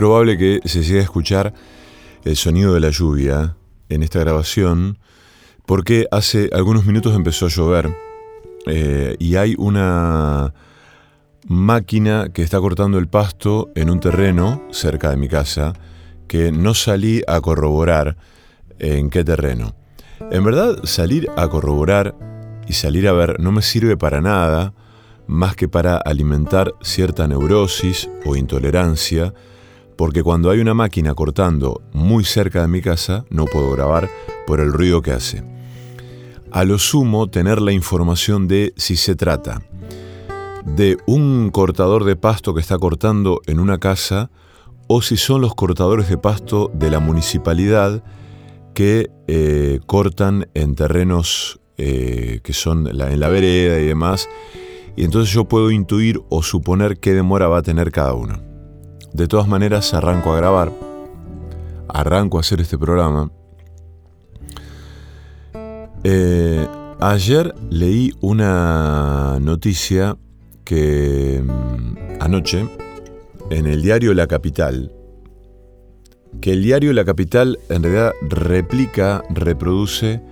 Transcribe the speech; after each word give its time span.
probable 0.00 0.38
que 0.38 0.60
se 0.64 0.82
llegue 0.82 1.00
a 1.00 1.02
escuchar 1.02 1.52
el 2.24 2.34
sonido 2.34 2.72
de 2.72 2.80
la 2.80 2.88
lluvia 2.88 3.56
en 3.90 4.02
esta 4.02 4.18
grabación 4.20 4.98
porque 5.66 6.06
hace 6.10 6.48
algunos 6.54 6.86
minutos 6.86 7.14
empezó 7.14 7.44
a 7.44 7.48
llover 7.50 7.94
eh, 8.66 9.14
y 9.18 9.36
hay 9.36 9.54
una 9.58 10.54
máquina 11.46 12.30
que 12.32 12.42
está 12.42 12.58
cortando 12.60 12.96
el 12.96 13.08
pasto 13.08 13.68
en 13.74 13.90
un 13.90 14.00
terreno 14.00 14.62
cerca 14.70 15.10
de 15.10 15.18
mi 15.18 15.28
casa 15.28 15.74
que 16.28 16.50
no 16.50 16.72
salí 16.72 17.20
a 17.26 17.42
corroborar 17.42 18.16
en 18.78 19.10
qué 19.10 19.22
terreno. 19.22 19.74
En 20.30 20.42
verdad, 20.44 20.82
salir 20.84 21.28
a 21.36 21.46
corroborar 21.48 22.14
y 22.66 22.72
salir 22.72 23.06
a 23.06 23.12
ver 23.12 23.38
no 23.38 23.52
me 23.52 23.60
sirve 23.60 23.98
para 23.98 24.22
nada 24.22 24.72
más 25.26 25.56
que 25.56 25.68
para 25.68 25.98
alimentar 25.98 26.72
cierta 26.80 27.28
neurosis 27.28 28.08
o 28.24 28.34
intolerancia, 28.34 29.34
porque 30.00 30.22
cuando 30.22 30.48
hay 30.48 30.60
una 30.60 30.72
máquina 30.72 31.12
cortando 31.12 31.82
muy 31.92 32.24
cerca 32.24 32.62
de 32.62 32.68
mi 32.68 32.80
casa 32.80 33.26
no 33.28 33.44
puedo 33.44 33.70
grabar 33.72 34.08
por 34.46 34.58
el 34.58 34.72
ruido 34.72 35.02
que 35.02 35.12
hace. 35.12 35.44
A 36.50 36.64
lo 36.64 36.78
sumo, 36.78 37.28
tener 37.28 37.60
la 37.60 37.72
información 37.72 38.48
de 38.48 38.72
si 38.78 38.96
se 38.96 39.14
trata 39.14 39.60
de 40.64 40.96
un 41.06 41.50
cortador 41.50 42.04
de 42.04 42.16
pasto 42.16 42.54
que 42.54 42.62
está 42.62 42.78
cortando 42.78 43.42
en 43.46 43.60
una 43.60 43.76
casa 43.76 44.30
o 44.86 45.02
si 45.02 45.18
son 45.18 45.42
los 45.42 45.54
cortadores 45.54 46.08
de 46.08 46.16
pasto 46.16 46.70
de 46.72 46.90
la 46.90 47.00
municipalidad 47.00 48.02
que 48.72 49.10
eh, 49.28 49.80
cortan 49.84 50.48
en 50.54 50.76
terrenos 50.76 51.60
eh, 51.76 52.40
que 52.42 52.54
son 52.54 52.86
en 52.86 53.20
la 53.20 53.28
vereda 53.28 53.78
y 53.78 53.84
demás. 53.84 54.30
Y 54.96 55.04
entonces 55.04 55.30
yo 55.30 55.44
puedo 55.44 55.70
intuir 55.70 56.22
o 56.30 56.42
suponer 56.42 56.98
qué 57.00 57.12
demora 57.12 57.48
va 57.48 57.58
a 57.58 57.62
tener 57.62 57.92
cada 57.92 58.14
uno. 58.14 58.49
De 59.12 59.26
todas 59.26 59.48
maneras, 59.48 59.92
arranco 59.94 60.32
a 60.32 60.36
grabar, 60.36 60.72
arranco 61.88 62.38
a 62.38 62.40
hacer 62.40 62.60
este 62.60 62.78
programa. 62.78 63.30
Eh, 66.04 66.66
ayer 67.00 67.54
leí 67.68 68.12
una 68.20 69.38
noticia 69.40 70.16
que 70.64 71.42
mm, 71.44 72.20
anoche 72.20 72.66
en 73.50 73.66
el 73.66 73.82
diario 73.82 74.14
La 74.14 74.26
Capital, 74.26 74.92
que 76.40 76.52
el 76.52 76.62
diario 76.62 76.92
La 76.92 77.04
Capital 77.04 77.58
en 77.68 77.82
realidad 77.82 78.12
replica, 78.22 79.24
reproduce 79.30 80.22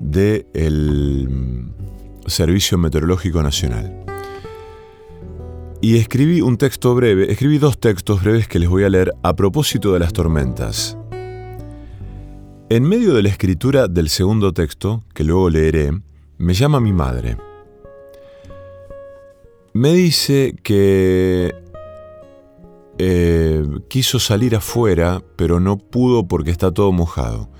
de 0.00 0.46
el 0.54 1.28
mm, 1.28 2.26
Servicio 2.26 2.78
Meteorológico 2.78 3.42
Nacional. 3.42 4.04
Y 5.80 5.98
escribí 5.98 6.40
un 6.40 6.56
texto 6.56 6.94
breve, 6.94 7.30
escribí 7.30 7.58
dos 7.58 7.78
textos 7.78 8.22
breves 8.22 8.48
que 8.48 8.58
les 8.58 8.68
voy 8.68 8.84
a 8.84 8.88
leer 8.88 9.12
a 9.22 9.36
propósito 9.36 9.92
de 9.92 9.98
las 9.98 10.12
tormentas. 10.12 10.96
En 12.70 12.82
medio 12.82 13.14
de 13.14 13.22
la 13.22 13.28
escritura 13.28 13.86
del 13.86 14.08
segundo 14.08 14.52
texto, 14.52 15.04
que 15.14 15.22
luego 15.22 15.50
leeré, 15.50 15.92
me 16.38 16.54
llama 16.54 16.80
mi 16.80 16.92
madre. 16.92 17.36
Me 19.74 19.92
dice 19.92 20.56
que 20.62 21.54
eh, 22.98 23.64
quiso 23.88 24.18
salir 24.18 24.56
afuera, 24.56 25.22
pero 25.36 25.60
no 25.60 25.76
pudo 25.76 26.26
porque 26.26 26.50
está 26.50 26.72
todo 26.72 26.90
mojado. 26.90 27.50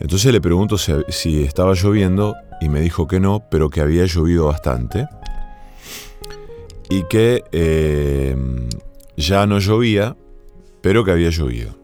Entonces 0.00 0.32
le 0.32 0.40
pregunto 0.40 0.78
si, 0.78 0.92
si 1.08 1.44
estaba 1.44 1.74
lloviendo 1.74 2.34
y 2.60 2.68
me 2.68 2.80
dijo 2.80 3.06
que 3.06 3.20
no, 3.20 3.44
pero 3.50 3.70
que 3.70 3.80
había 3.80 4.04
llovido 4.04 4.46
bastante 4.46 5.06
y 6.92 7.04
que 7.04 7.42
eh, 7.52 8.36
ya 9.16 9.46
no 9.46 9.58
llovía, 9.60 10.14
pero 10.82 11.04
que 11.04 11.12
había 11.12 11.30
llovido. 11.30 11.74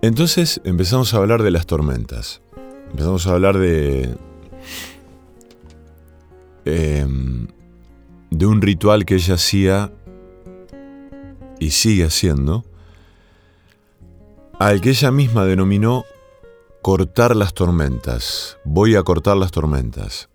Entonces 0.00 0.62
empezamos 0.64 1.12
a 1.12 1.18
hablar 1.18 1.42
de 1.42 1.50
las 1.50 1.66
tormentas. 1.66 2.40
Empezamos 2.90 3.26
a 3.26 3.32
hablar 3.32 3.58
de. 3.58 4.14
eh, 6.64 7.06
de 8.30 8.46
un 8.46 8.62
ritual 8.62 9.04
que 9.04 9.16
ella 9.16 9.34
hacía 9.34 9.92
y 11.60 11.72
sigue 11.72 12.04
haciendo, 12.04 12.64
al 14.58 14.80
que 14.80 14.90
ella 14.90 15.10
misma 15.10 15.44
denominó 15.44 16.06
cortar 16.80 17.36
las 17.36 17.52
tormentas. 17.52 18.56
Voy 18.64 18.96
a 18.96 19.02
cortar 19.02 19.36
las 19.36 19.50
tormentas. 19.50 20.30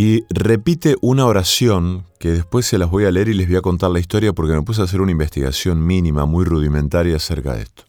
Y 0.00 0.26
repite 0.30 0.94
una 1.00 1.26
oración 1.26 2.04
que 2.20 2.30
después 2.30 2.64
se 2.64 2.78
las 2.78 2.88
voy 2.88 3.04
a 3.04 3.10
leer 3.10 3.26
y 3.26 3.34
les 3.34 3.48
voy 3.48 3.56
a 3.56 3.62
contar 3.62 3.90
la 3.90 3.98
historia 3.98 4.32
porque 4.32 4.54
me 4.54 4.62
puse 4.62 4.80
a 4.80 4.84
hacer 4.84 5.00
una 5.00 5.10
investigación 5.10 5.84
mínima, 5.84 6.24
muy 6.24 6.44
rudimentaria 6.44 7.16
acerca 7.16 7.54
de 7.54 7.62
esto. 7.62 7.82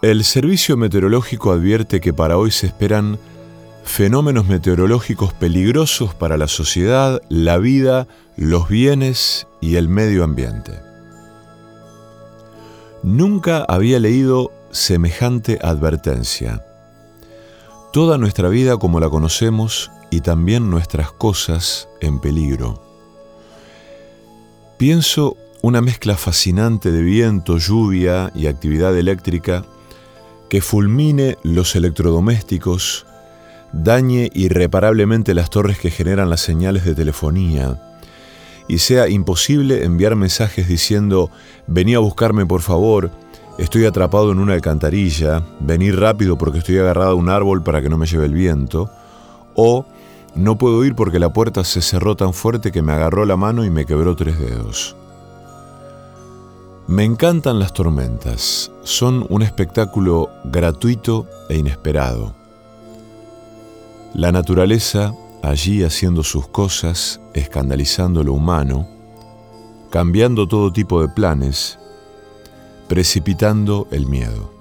El 0.00 0.24
Servicio 0.24 0.78
Meteorológico 0.78 1.52
advierte 1.52 2.00
que 2.00 2.14
para 2.14 2.38
hoy 2.38 2.52
se 2.52 2.68
esperan 2.68 3.18
fenómenos 3.84 4.46
meteorológicos 4.46 5.34
peligrosos 5.34 6.14
para 6.14 6.38
la 6.38 6.48
sociedad, 6.48 7.20
la 7.28 7.58
vida, 7.58 8.08
los 8.38 8.70
bienes 8.70 9.46
y 9.60 9.76
el 9.76 9.88
medio 9.88 10.24
ambiente. 10.24 10.72
Nunca 13.02 13.62
había 13.68 14.00
leído 14.00 14.52
semejante 14.70 15.58
advertencia. 15.60 16.64
Toda 17.92 18.18
nuestra 18.18 18.48
vida 18.48 18.76
como 18.76 19.00
la 19.00 19.08
conocemos 19.08 19.90
y 20.10 20.20
también 20.20 20.70
nuestras 20.70 21.12
cosas 21.12 21.88
en 22.00 22.20
peligro. 22.20 22.82
Pienso 24.76 25.36
una 25.62 25.80
mezcla 25.80 26.16
fascinante 26.16 26.92
de 26.92 27.02
viento, 27.02 27.58
lluvia 27.58 28.30
y 28.34 28.46
actividad 28.46 28.96
eléctrica 28.96 29.64
que 30.48 30.60
fulmine 30.60 31.38
los 31.42 31.74
electrodomésticos, 31.74 33.06
dañe 33.72 34.30
irreparablemente 34.34 35.34
las 35.34 35.50
torres 35.50 35.78
que 35.78 35.90
generan 35.90 36.30
las 36.30 36.40
señales 36.40 36.84
de 36.84 36.94
telefonía, 36.94 37.82
y 38.68 38.78
sea 38.78 39.08
imposible 39.08 39.84
enviar 39.84 40.16
mensajes 40.16 40.68
diciendo, 40.68 41.30
vení 41.66 41.94
a 41.94 42.00
buscarme 42.00 42.46
por 42.46 42.62
favor, 42.62 43.10
estoy 43.58 43.86
atrapado 43.86 44.32
en 44.32 44.38
una 44.38 44.54
alcantarilla, 44.54 45.42
vení 45.60 45.90
rápido 45.90 46.36
porque 46.36 46.58
estoy 46.58 46.78
agarrado 46.78 47.12
a 47.12 47.14
un 47.14 47.28
árbol 47.28 47.62
para 47.62 47.80
que 47.80 47.88
no 47.88 47.98
me 47.98 48.06
lleve 48.06 48.26
el 48.26 48.34
viento, 48.34 48.90
o 49.54 49.86
no 50.34 50.58
puedo 50.58 50.84
ir 50.84 50.94
porque 50.94 51.18
la 51.18 51.32
puerta 51.32 51.64
se 51.64 51.80
cerró 51.80 52.16
tan 52.16 52.34
fuerte 52.34 52.70
que 52.70 52.82
me 52.82 52.92
agarró 52.92 53.24
la 53.24 53.36
mano 53.36 53.64
y 53.64 53.70
me 53.70 53.86
quebró 53.86 54.14
tres 54.14 54.38
dedos. 54.38 54.96
Me 56.86 57.04
encantan 57.04 57.58
las 57.58 57.72
tormentas, 57.72 58.70
son 58.82 59.26
un 59.28 59.42
espectáculo 59.42 60.30
gratuito 60.44 61.26
e 61.48 61.56
inesperado. 61.56 62.34
La 64.14 64.30
naturaleza 64.30 65.12
allí 65.42 65.82
haciendo 65.82 66.22
sus 66.22 66.48
cosas, 66.48 67.20
escandalizando 67.34 68.22
lo 68.22 68.34
humano, 68.34 68.86
cambiando 69.90 70.46
todo 70.46 70.72
tipo 70.72 71.00
de 71.00 71.08
planes, 71.08 71.78
precipitando 72.88 73.88
el 73.90 74.06
miedo. 74.06 74.52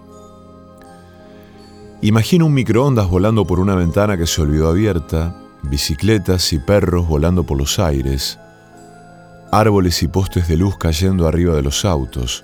Imagina 2.01 2.45
un 2.45 2.53
microondas 2.53 3.09
volando 3.09 3.45
por 3.45 3.59
una 3.59 3.75
ventana 3.75 4.17
que 4.17 4.27
se 4.27 4.41
olvidó 4.41 4.69
abierta, 4.69 5.35
bicicletas 5.63 6.53
y 6.53 6.59
perros 6.59 7.07
volando 7.07 7.43
por 7.43 7.57
los 7.57 7.79
aires, 7.79 8.37
árboles 9.51 10.03
y 10.03 10.07
postes 10.07 10.47
de 10.47 10.57
luz 10.57 10.77
cayendo 10.77 11.27
arriba 11.27 11.55
de 11.55 11.63
los 11.63 11.85
autos, 11.85 12.43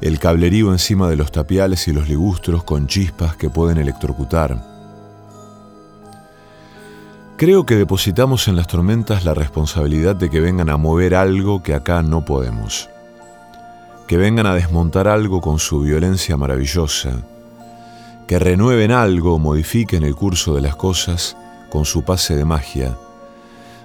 el 0.00 0.18
cablerío 0.18 0.72
encima 0.72 1.08
de 1.08 1.16
los 1.16 1.32
tapiales 1.32 1.88
y 1.88 1.92
los 1.92 2.08
ligustros 2.08 2.64
con 2.64 2.86
chispas 2.86 3.36
que 3.36 3.50
pueden 3.50 3.78
electrocutar, 3.78 4.76
Creo 7.36 7.66
que 7.66 7.76
depositamos 7.76 8.48
en 8.48 8.56
las 8.56 8.66
tormentas 8.66 9.26
la 9.26 9.34
responsabilidad 9.34 10.16
de 10.16 10.30
que 10.30 10.40
vengan 10.40 10.70
a 10.70 10.78
mover 10.78 11.14
algo 11.14 11.62
que 11.62 11.74
acá 11.74 12.02
no 12.02 12.24
podemos. 12.24 12.88
Que 14.06 14.16
vengan 14.16 14.46
a 14.46 14.54
desmontar 14.54 15.08
algo 15.08 15.40
con 15.40 15.58
su 15.58 15.80
violencia 15.80 16.36
maravillosa. 16.36 17.24
Que 18.26 18.38
renueven 18.38 18.92
algo 18.92 19.38
modifiquen 19.38 20.04
el 20.04 20.14
curso 20.14 20.54
de 20.54 20.60
las 20.60 20.76
cosas 20.76 21.36
con 21.70 21.84
su 21.84 22.04
pase 22.04 22.36
de 22.36 22.44
magia, 22.44 22.96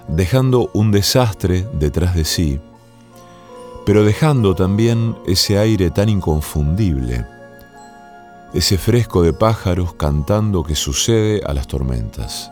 dejando 0.08 0.70
un 0.74 0.90
desastre 0.90 1.66
detrás 1.74 2.14
de 2.14 2.24
sí, 2.24 2.60
pero 3.84 4.04
dejando 4.04 4.54
también 4.54 5.16
ese 5.26 5.58
aire 5.58 5.90
tan 5.90 6.08
inconfundible, 6.08 7.26
ese 8.54 8.78
fresco 8.78 9.22
de 9.22 9.32
pájaros 9.32 9.94
cantando 9.94 10.62
que 10.62 10.74
sucede 10.74 11.42
a 11.44 11.52
las 11.52 11.66
tormentas. 11.66 12.50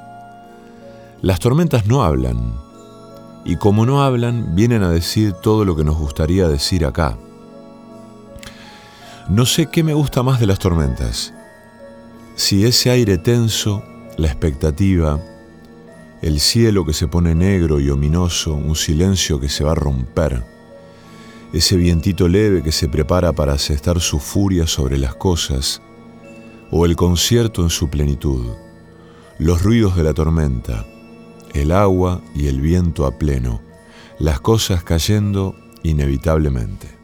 Las 1.23 1.39
tormentas 1.39 1.87
no 1.87 2.03
hablan, 2.03 2.55
y 3.45 3.57
como 3.57 3.87
no 3.87 4.03
hablan, 4.03 4.55
vienen 4.55 4.83
a 4.83 4.91
decir 4.91 5.33
todo 5.35 5.65
lo 5.65 5.77
que 5.77 5.85
nos 5.85 5.97
gustaría 5.97 6.49
decir 6.49 6.85
acá. 6.85 7.17
No 9.31 9.47
sé 9.47 9.67
qué 9.67 9.85
me 9.85 9.94
gusta 9.94 10.25
más 10.25 10.41
de 10.41 10.47
las 10.49 10.59
tormentas. 10.59 11.32
Si 12.35 12.65
ese 12.65 12.91
aire 12.91 13.17
tenso, 13.17 13.85
la 14.17 14.27
expectativa, 14.27 15.21
el 16.21 16.41
cielo 16.41 16.85
que 16.85 16.93
se 16.93 17.06
pone 17.06 17.37
negro 17.37 17.79
y 17.79 17.91
ominoso, 17.91 18.55
un 18.55 18.75
silencio 18.75 19.38
que 19.38 19.49
se 19.49 19.62
va 19.62 19.71
a 19.71 19.77
romper, 19.77 20.43
ese 21.53 21.77
vientito 21.77 22.27
leve 22.27 22.61
que 22.65 22.73
se 22.73 22.88
prepara 22.88 23.32
para 23.32 23.53
asestar 23.53 24.00
su 24.00 24.19
furia 24.19 24.67
sobre 24.67 24.99
las 24.99 25.15
cosas, 25.15 25.81
o 26.73 26.85
el 26.85 26.97
concierto 26.97 27.62
en 27.62 27.71
su 27.71 27.88
plenitud, 27.88 28.44
los 29.38 29.62
ruidos 29.62 29.94
de 29.94 30.03
la 30.03 30.12
tormenta, 30.12 30.85
el 31.55 31.71
agua 31.71 32.21
y 32.35 32.49
el 32.49 32.61
viento 32.61 33.06
a 33.06 33.17
pleno, 33.17 33.61
las 34.19 34.41
cosas 34.41 34.83
cayendo 34.83 35.55
inevitablemente. 35.85 37.00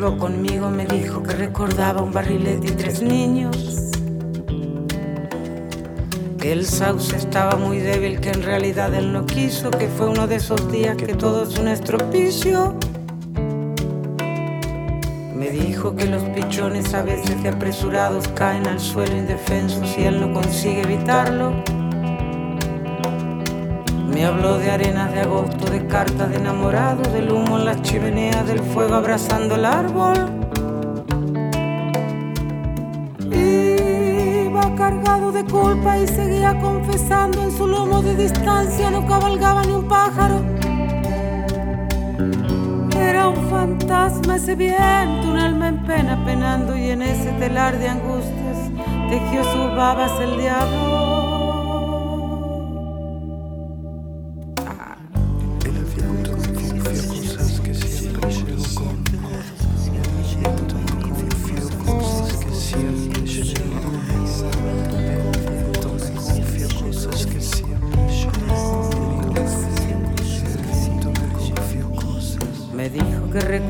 Conmigo. 0.00 0.70
Me 0.70 0.86
dijo 0.86 1.22
que 1.22 1.32
recordaba 1.34 2.02
un 2.02 2.12
barrilete 2.12 2.68
y 2.68 2.70
tres 2.72 3.02
niños 3.02 3.86
el 6.52 6.64
sauce 6.64 7.16
estaba 7.16 7.56
muy 7.56 7.78
débil, 7.78 8.20
que 8.20 8.30
en 8.30 8.42
realidad 8.42 8.94
él 8.94 9.12
no 9.12 9.26
quiso, 9.26 9.70
que 9.70 9.88
fue 9.88 10.08
uno 10.08 10.28
de 10.28 10.36
esos 10.36 10.70
días 10.70 10.96
que 10.96 11.14
todo 11.14 11.42
es 11.42 11.58
un 11.58 11.66
estropicio. 11.68 12.76
Me 15.34 15.50
dijo 15.50 15.96
que 15.96 16.06
los 16.06 16.22
pichones 16.22 16.94
a 16.94 17.02
veces 17.02 17.42
de 17.42 17.48
apresurados 17.48 18.28
caen 18.28 18.66
al 18.68 18.78
suelo 18.78 19.16
indefensos 19.16 19.96
y 19.98 20.04
él 20.04 20.20
no 20.20 20.32
consigue 20.32 20.82
evitarlo. 20.82 21.52
Me 24.16 24.24
habló 24.24 24.56
de 24.56 24.70
arenas 24.70 25.12
de 25.12 25.20
agosto, 25.20 25.70
de 25.70 25.86
cartas 25.88 26.30
de 26.30 26.36
enamorado, 26.36 27.02
del 27.12 27.30
humo 27.30 27.58
en 27.58 27.66
las 27.66 27.82
chimeneas, 27.82 28.46
del 28.46 28.60
fuego 28.60 28.94
abrazando 28.94 29.56
el 29.56 29.66
árbol. 29.66 30.14
de 35.32 35.44
culpa 35.44 35.98
y 35.98 36.06
seguía 36.06 36.58
confesando 36.60 37.42
en 37.42 37.50
su 37.50 37.66
lomo 37.66 38.00
de 38.00 38.16
distancia 38.16 38.90
no 38.90 39.06
cabalgaba 39.06 39.62
ni 39.64 39.72
un 39.72 39.86
pájaro. 39.86 40.40
Era 42.98 43.28
un 43.28 43.50
fantasma 43.50 44.36
ese 44.36 44.54
viento, 44.54 45.28
un 45.28 45.36
alma 45.36 45.68
en 45.68 45.84
pena 45.84 46.24
penando 46.24 46.74
y 46.74 46.88
en 46.88 47.02
ese 47.02 47.32
telar 47.32 47.78
de 47.78 47.88
angustias 47.88 48.70
tejió 49.10 49.44
sus 49.44 49.76
babas 49.76 50.12
el 50.22 50.38
diablo. 50.38 50.85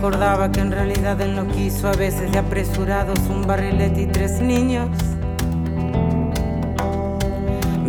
Recordaba 0.07 0.53
que 0.53 0.61
en 0.61 0.71
realidad 0.71 1.21
él 1.21 1.35
no 1.35 1.49
quiso, 1.49 1.89
a 1.89 1.93
veces 1.93 2.31
de 2.31 2.39
apresurados, 2.39 3.19
un 3.29 3.45
barrilete 3.45 4.03
y 4.03 4.07
tres 4.07 4.41
niños. 4.41 4.89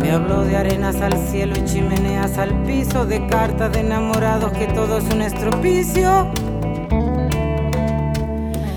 Me 0.00 0.10
habló 0.10 0.42
de 0.42 0.56
arenas 0.56 1.00
al 1.00 1.16
cielo 1.28 1.54
y 1.56 1.64
chimeneas 1.64 2.36
al 2.38 2.64
piso, 2.64 3.06
de 3.06 3.24
cartas 3.28 3.70
de 3.70 3.80
enamorados, 3.80 4.50
que 4.50 4.66
todo 4.66 4.98
es 4.98 5.04
un 5.14 5.22
estropicio. 5.22 6.32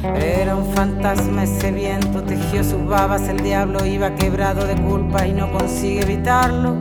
Era 0.03 0.55
un 0.55 0.71
fantasma 0.75 1.45
ese 1.45 1.71
viento, 1.71 2.21
tejió 2.21 2.63
sus 2.63 2.86
babas, 2.86 3.27
el 3.27 3.41
diablo 3.41 3.83
iba 3.88 4.13
quebrado 4.13 4.67
de 4.67 4.75
culpa 4.75 5.25
y 5.25 5.33
no 5.33 5.51
consigue 5.51 6.01
evitarlo. 6.01 6.75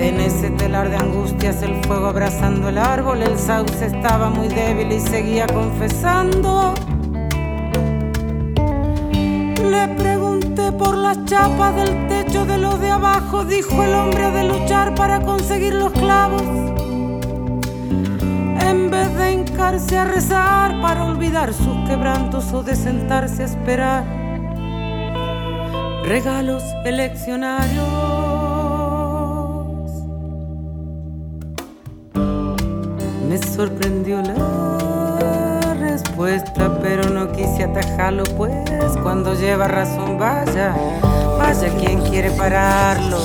En 0.00 0.18
ese 0.18 0.48
telar 0.52 0.88
de 0.88 0.96
angustias, 0.96 1.62
el 1.62 1.74
fuego 1.84 2.06
abrazando 2.06 2.70
el 2.70 2.78
árbol, 2.78 3.22
el 3.22 3.38
sauce 3.38 3.84
estaba 3.84 4.30
muy 4.30 4.48
débil 4.48 4.90
y 4.92 4.98
seguía 4.98 5.46
confesando. 5.46 6.72
Le 9.70 9.88
pregunté 9.98 10.72
por 10.72 10.96
las 10.96 11.22
chapas 11.26 11.76
del 11.76 12.08
techo 12.08 12.46
de 12.46 12.56
lo 12.56 12.78
de 12.78 12.90
abajo, 12.90 13.44
dijo 13.44 13.82
el 13.82 13.94
hombre 13.94 14.30
de 14.30 14.44
luchar 14.44 14.94
para 14.94 15.20
conseguir 15.20 15.74
los 15.74 15.92
clavos. 15.92 16.42
En 18.62 18.90
vez 18.90 19.14
de 19.18 19.32
hincarse 19.32 19.98
a 19.98 20.06
rezar 20.06 20.80
para 20.80 21.04
olvidar 21.04 21.52
sus 21.52 21.76
quebrantos 21.86 22.50
o 22.54 22.62
de 22.62 22.74
sentarse 22.74 23.42
a 23.42 23.46
esperar 23.46 24.04
regalos 26.06 26.64
eleccionarios. 26.86 27.99
Sorprendió 33.60 34.22
la 34.22 35.74
respuesta, 35.78 36.78
pero 36.80 37.10
no 37.10 37.30
quise 37.30 37.64
atajarlo, 37.64 38.24
pues 38.38 38.56
cuando 39.02 39.34
lleva 39.34 39.68
razón, 39.68 40.18
vaya, 40.18 40.74
vaya 41.36 41.68
quien 41.78 42.00
quiere 42.00 42.30
pararlo. 42.30 43.18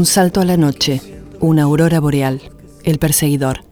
Un 0.00 0.06
salto 0.06 0.40
a 0.40 0.46
la 0.46 0.56
noche, 0.56 1.02
una 1.40 1.64
aurora 1.64 2.00
boreal, 2.00 2.40
el 2.84 2.98
perseguidor. 2.98 3.69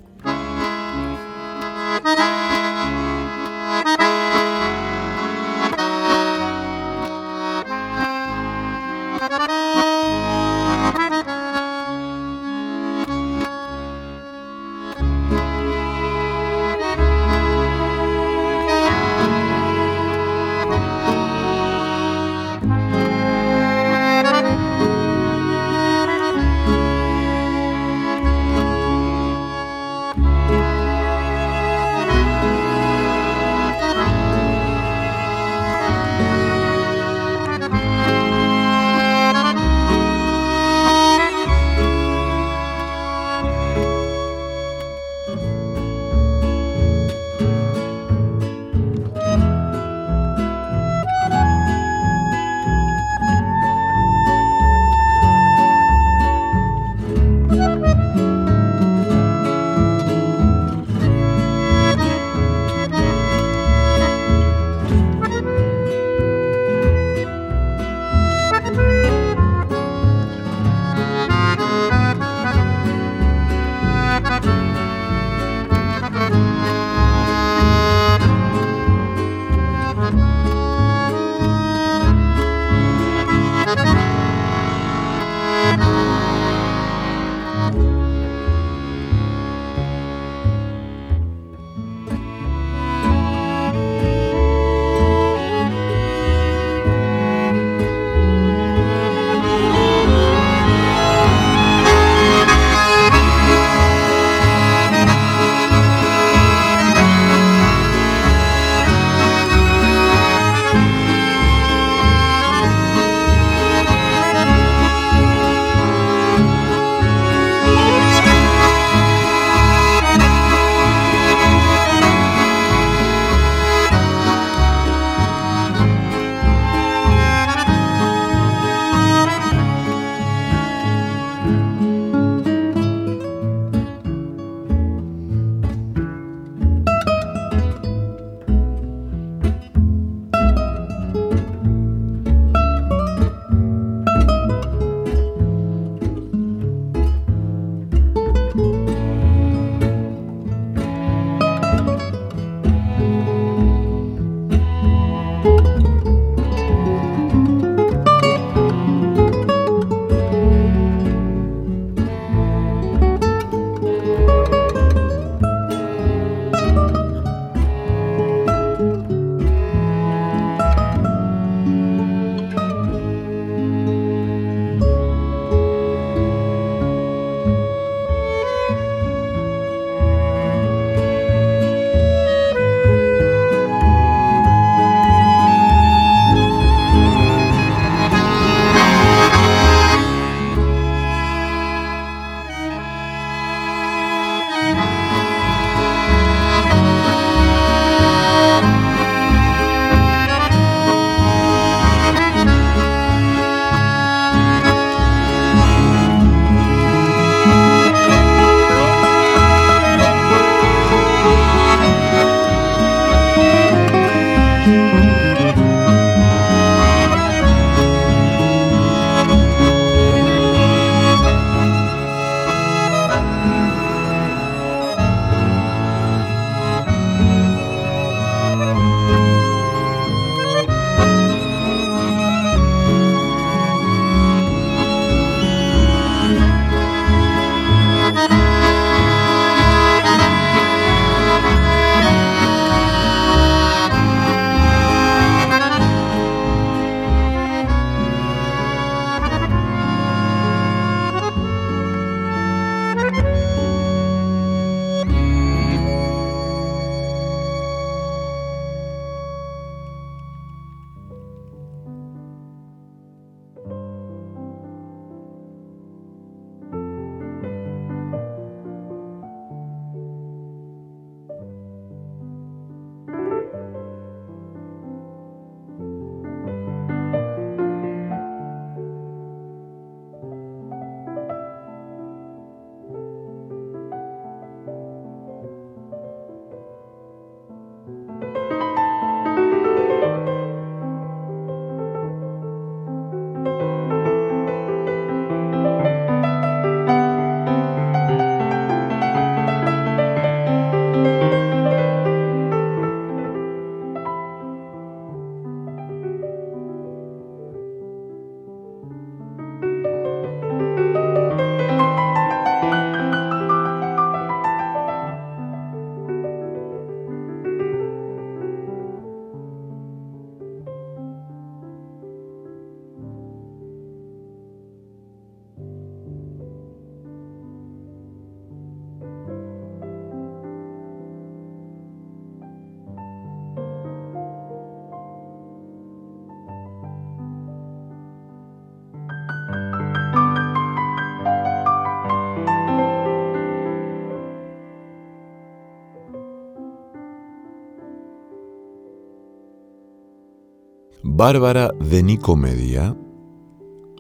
Bárbara 351.19 351.73
de 351.81 352.05
Nicomedia 352.05 352.97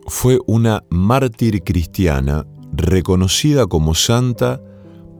fue 0.06 0.38
una 0.46 0.84
mártir 0.88 1.64
cristiana 1.64 2.46
reconocida 2.72 3.66
como 3.66 3.96
santa 3.96 4.60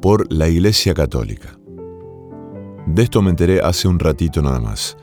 por 0.01 0.33
la 0.33 0.47
Iglesia 0.49 0.95
Católica. 0.95 1.59
De 2.87 3.03
esto 3.03 3.21
me 3.21 3.31
enteré 3.31 3.61
hace 3.61 3.89
un 3.89 3.99
ratito 3.99 4.41
nada 4.41 4.61
más. 4.61 4.97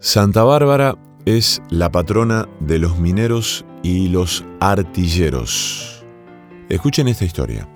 Santa 0.00 0.42
Bárbara 0.42 0.96
es 1.26 1.60
la 1.68 1.92
patrona 1.92 2.48
de 2.60 2.78
los 2.78 2.98
mineros 2.98 3.66
y 3.82 4.08
los 4.08 4.46
artilleros. 4.58 6.02
Escuchen 6.70 7.08
esta 7.08 7.26
historia. 7.26 7.68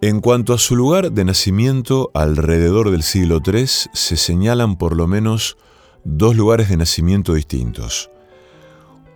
En 0.00 0.20
cuanto 0.20 0.54
a 0.54 0.58
su 0.58 0.76
lugar 0.76 1.10
de 1.10 1.24
nacimiento, 1.24 2.12
alrededor 2.14 2.92
del 2.92 3.02
siglo 3.02 3.40
III 3.44 3.66
se 3.66 4.16
señalan 4.16 4.76
por 4.76 4.94
lo 4.94 5.08
menos 5.08 5.56
dos 6.04 6.36
lugares 6.36 6.68
de 6.68 6.76
nacimiento 6.76 7.34
distintos. 7.34 8.08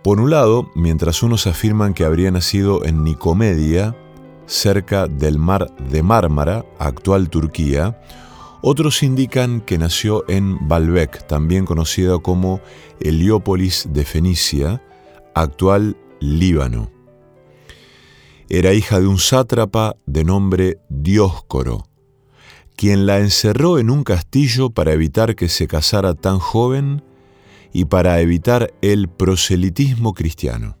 Por 0.03 0.19
un 0.19 0.29
lado, 0.29 0.69
mientras 0.75 1.23
unos 1.23 1.47
afirman 1.47 1.93
que 1.93 2.03
habría 2.03 2.31
nacido 2.31 2.83
en 2.83 3.05
Nicomedia, 3.05 3.95
cerca 4.45 5.07
del 5.07 5.39
mar 5.39 5.73
de 5.89 6.03
Mármara, 6.03 6.65
actual 6.79 7.29
Turquía, 7.29 8.01
otros 8.61 9.03
indican 9.03 9.61
que 9.61 9.77
nació 9.77 10.25
en 10.27 10.67
Baalbek, 10.67 11.25
también 11.27 11.63
conocida 11.63 12.19
como 12.19 12.59
Heliópolis 12.99 13.87
de 13.89 14.03
Fenicia, 14.03 14.81
actual 15.33 15.95
Líbano. 16.19 16.92
Era 18.49 18.73
hija 18.73 18.99
de 18.99 19.07
un 19.07 19.17
sátrapa 19.17 19.95
de 20.05 20.23
nombre 20.23 20.77
Dioscoro, 20.89 21.87
quien 22.75 23.05
la 23.05 23.19
encerró 23.19 23.79
en 23.79 23.89
un 23.89 24.03
castillo 24.03 24.69
para 24.69 24.93
evitar 24.93 25.35
que 25.35 25.49
se 25.49 25.67
casara 25.67 26.13
tan 26.13 26.39
joven 26.39 27.03
y 27.71 27.85
para 27.85 28.19
evitar 28.19 28.73
el 28.81 29.09
proselitismo 29.09 30.13
cristiano. 30.13 30.77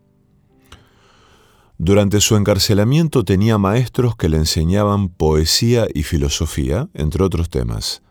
Durante 1.77 2.21
su 2.21 2.35
encarcelamiento 2.35 3.23
tenía 3.23 3.57
maestros 3.57 4.15
que 4.15 4.29
le 4.29 4.37
enseñaban 4.37 5.09
poesía 5.09 5.87
y 5.93 6.03
filosofía, 6.03 6.87
entre 6.93 7.23
otros 7.23 7.49
temas. 7.49 8.03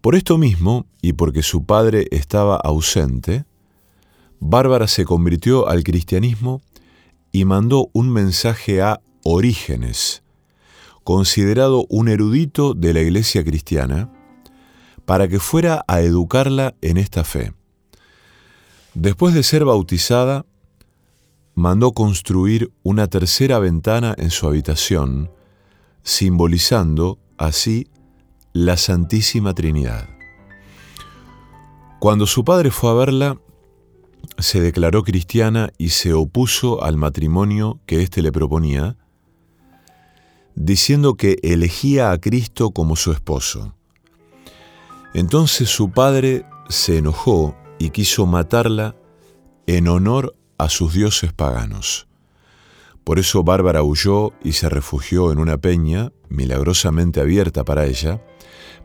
Por 0.00 0.14
esto 0.14 0.38
mismo, 0.38 0.86
y 1.02 1.14
porque 1.14 1.42
su 1.42 1.64
padre 1.64 2.06
estaba 2.10 2.56
ausente, 2.56 3.44
Bárbara 4.38 4.86
se 4.86 5.04
convirtió 5.04 5.68
al 5.68 5.82
cristianismo 5.82 6.62
y 7.34 7.44
mandó 7.46 7.90
un 7.92 8.12
mensaje 8.12 8.80
a 8.80 9.00
Orígenes, 9.24 10.22
considerado 11.02 11.84
un 11.88 12.06
erudito 12.06 12.74
de 12.74 12.94
la 12.94 13.00
iglesia 13.00 13.42
cristiana, 13.42 14.08
para 15.04 15.26
que 15.26 15.40
fuera 15.40 15.84
a 15.88 16.00
educarla 16.00 16.76
en 16.80 16.96
esta 16.96 17.24
fe. 17.24 17.52
Después 18.94 19.34
de 19.34 19.42
ser 19.42 19.64
bautizada, 19.64 20.46
mandó 21.56 21.90
construir 21.90 22.70
una 22.84 23.08
tercera 23.08 23.58
ventana 23.58 24.14
en 24.16 24.30
su 24.30 24.46
habitación, 24.46 25.32
simbolizando 26.04 27.18
así 27.36 27.88
la 28.52 28.76
Santísima 28.76 29.54
Trinidad. 29.54 30.08
Cuando 31.98 32.28
su 32.28 32.44
padre 32.44 32.70
fue 32.70 32.90
a 32.90 32.94
verla, 32.94 33.40
se 34.38 34.60
declaró 34.60 35.02
cristiana 35.02 35.70
y 35.78 35.90
se 35.90 36.12
opuso 36.12 36.82
al 36.82 36.96
matrimonio 36.96 37.80
que 37.86 38.02
éste 38.02 38.22
le 38.22 38.32
proponía, 38.32 38.96
diciendo 40.54 41.14
que 41.14 41.38
elegía 41.42 42.10
a 42.10 42.18
Cristo 42.18 42.70
como 42.70 42.96
su 42.96 43.12
esposo. 43.12 43.74
Entonces 45.14 45.68
su 45.68 45.90
padre 45.90 46.44
se 46.68 46.98
enojó 46.98 47.56
y 47.78 47.90
quiso 47.90 48.26
matarla 48.26 48.96
en 49.66 49.88
honor 49.88 50.36
a 50.58 50.68
sus 50.68 50.94
dioses 50.94 51.32
paganos. 51.32 52.08
Por 53.04 53.18
eso 53.18 53.44
Bárbara 53.44 53.82
huyó 53.82 54.32
y 54.42 54.52
se 54.52 54.68
refugió 54.68 55.30
en 55.30 55.38
una 55.38 55.58
peña, 55.58 56.10
milagrosamente 56.28 57.20
abierta 57.20 57.64
para 57.64 57.84
ella, 57.86 58.22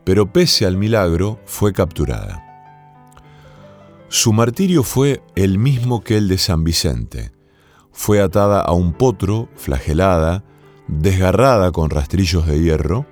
pero 0.03 0.31
pese 0.31 0.65
al 0.65 0.77
milagro 0.77 1.39
fue 1.45 1.71
capturada. 1.71 2.48
Su 4.11 4.33
martirio 4.33 4.81
fue 4.81 5.21
el 5.35 5.59
mismo 5.59 6.03
que 6.03 6.17
el 6.17 6.27
de 6.27 6.39
San 6.39 6.63
Vicente. 6.63 7.31
Fue 7.91 8.19
atada 8.21 8.59
a 8.59 8.71
un 8.71 8.93
potro, 8.93 9.49
flagelada, 9.55 10.43
desgarrada 10.87 11.71
con 11.71 11.91
rastrillos 11.91 12.47
de 12.47 12.59
hierro, 12.59 13.05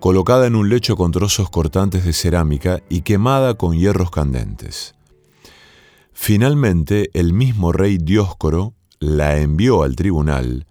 colocada 0.00 0.48
en 0.48 0.56
un 0.56 0.68
lecho 0.68 0.96
con 0.96 1.12
trozos 1.12 1.50
cortantes 1.50 2.04
de 2.04 2.12
cerámica 2.12 2.82
y 2.88 3.02
quemada 3.02 3.54
con 3.54 3.78
hierros 3.78 4.10
candentes. 4.10 4.96
Finalmente, 6.12 7.10
el 7.14 7.32
mismo 7.32 7.70
rey 7.70 7.98
Dioscoro 7.98 8.74
la 8.98 9.38
envió 9.38 9.84
al 9.84 9.94
tribunal, 9.94 10.66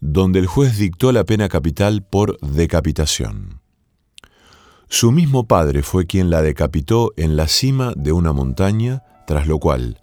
donde 0.00 0.38
el 0.38 0.46
juez 0.46 0.78
dictó 0.78 1.12
la 1.12 1.24
pena 1.24 1.50
capital 1.50 2.02
por 2.02 2.38
decapitación. 2.40 3.63
Su 4.88 5.12
mismo 5.12 5.46
padre 5.46 5.82
fue 5.82 6.06
quien 6.06 6.30
la 6.30 6.42
decapitó 6.42 7.12
en 7.16 7.36
la 7.36 7.48
cima 7.48 7.92
de 7.96 8.12
una 8.12 8.32
montaña, 8.32 9.02
tras 9.26 9.46
lo 9.46 9.58
cual 9.58 10.00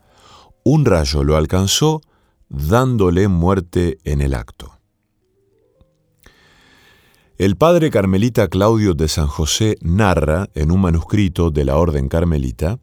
un 0.63 0.85
rayo 0.85 1.23
lo 1.23 1.37
alcanzó 1.37 2.01
dándole 2.49 3.27
muerte 3.27 3.97
en 4.03 4.21
el 4.21 4.33
acto. 4.33 4.77
El 7.37 7.55
padre 7.55 7.89
carmelita 7.89 8.47
Claudio 8.49 8.93
de 8.93 9.07
San 9.07 9.25
José 9.25 9.77
narra 9.81 10.49
en 10.53 10.69
un 10.69 10.81
manuscrito 10.81 11.49
de 11.49 11.65
la 11.65 11.77
Orden 11.77 12.07
Carmelita 12.07 12.77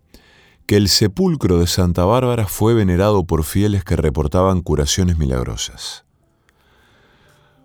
que 0.67 0.77
el 0.77 0.89
sepulcro 0.89 1.61
de 1.61 1.67
Santa 1.67 2.05
Bárbara 2.05 2.47
fue 2.47 2.75
venerado 2.75 3.25
por 3.25 3.45
fieles 3.45 3.85
que 3.85 3.97
reportaban 3.97 4.61
curaciones 4.61 5.17
milagrosas. 5.17 6.05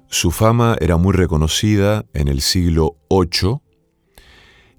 Su 0.07 0.29
fama 0.29 0.77
era 0.79 0.97
muy 0.97 1.13
reconocida 1.13 2.05
en 2.13 2.27
el 2.27 2.41
siglo 2.41 2.97
VIII 3.09 3.59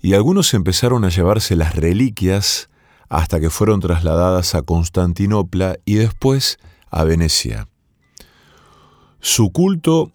y 0.05 0.13
algunos 0.13 0.53
empezaron 0.53 1.07
a 1.07 1.09
llevarse 1.09 1.57
las 1.57 1.77
reliquias 1.77 2.69
hasta 3.09 3.41
que 3.41 3.49
fueron 3.49 3.81
trasladadas 3.81 4.55
a 4.55 4.61
Constantinopla 4.61 5.79
y 5.87 5.95
después 5.95 6.59
a 6.91 7.05
Venecia. 7.05 7.71
Su 9.21 9.51
culto 9.51 10.13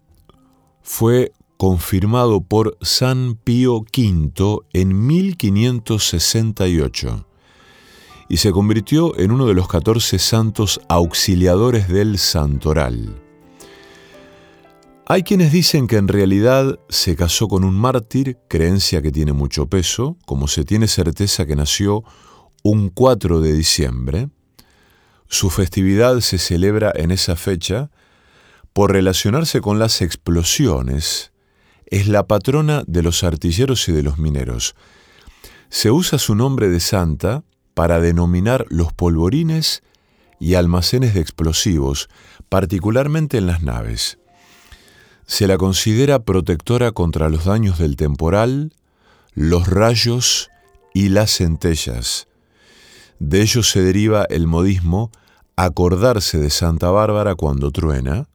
fue 0.80 1.32
confirmado 1.56 2.40
por 2.40 2.78
San 2.80 3.34
Pío 3.34 3.78
V 3.78 4.58
en 4.74 5.06
1568 5.08 7.26
y 8.28 8.36
se 8.36 8.52
convirtió 8.52 9.18
en 9.18 9.32
uno 9.32 9.46
de 9.46 9.54
los 9.54 9.66
14 9.66 10.20
santos 10.20 10.80
auxiliadores 10.88 11.88
del 11.88 12.18
santoral. 12.18 13.29
Hay 15.12 15.24
quienes 15.24 15.50
dicen 15.50 15.88
que 15.88 15.96
en 15.96 16.06
realidad 16.06 16.78
se 16.88 17.16
casó 17.16 17.48
con 17.48 17.64
un 17.64 17.74
mártir, 17.74 18.38
creencia 18.48 19.02
que 19.02 19.10
tiene 19.10 19.32
mucho 19.32 19.66
peso, 19.66 20.16
como 20.24 20.46
se 20.46 20.62
tiene 20.62 20.86
certeza 20.86 21.46
que 21.46 21.56
nació 21.56 22.04
un 22.62 22.90
4 22.90 23.40
de 23.40 23.52
diciembre. 23.52 24.28
Su 25.26 25.50
festividad 25.50 26.20
se 26.20 26.38
celebra 26.38 26.92
en 26.94 27.10
esa 27.10 27.34
fecha 27.34 27.90
por 28.72 28.92
relacionarse 28.92 29.60
con 29.60 29.80
las 29.80 30.00
explosiones. 30.00 31.32
Es 31.86 32.06
la 32.06 32.28
patrona 32.28 32.84
de 32.86 33.02
los 33.02 33.24
artilleros 33.24 33.88
y 33.88 33.92
de 33.92 34.04
los 34.04 34.16
mineros. 34.16 34.76
Se 35.70 35.90
usa 35.90 36.20
su 36.20 36.36
nombre 36.36 36.68
de 36.68 36.78
santa 36.78 37.42
para 37.74 37.98
denominar 37.98 38.64
los 38.68 38.92
polvorines 38.92 39.82
y 40.38 40.54
almacenes 40.54 41.14
de 41.14 41.20
explosivos, 41.20 42.08
particularmente 42.48 43.38
en 43.38 43.48
las 43.48 43.60
naves. 43.60 44.19
Se 45.30 45.46
la 45.46 45.58
considera 45.58 46.24
protectora 46.24 46.90
contra 46.90 47.28
los 47.28 47.44
daños 47.44 47.78
del 47.78 47.94
temporal, 47.94 48.74
los 49.32 49.68
rayos 49.68 50.50
y 50.92 51.08
las 51.08 51.36
centellas. 51.36 52.26
De 53.20 53.40
ello 53.40 53.62
se 53.62 53.80
deriva 53.80 54.24
el 54.24 54.48
modismo 54.48 55.12
acordarse 55.54 56.38
de 56.38 56.50
Santa 56.50 56.90
Bárbara 56.90 57.36
cuando 57.36 57.70
truena, 57.70 58.26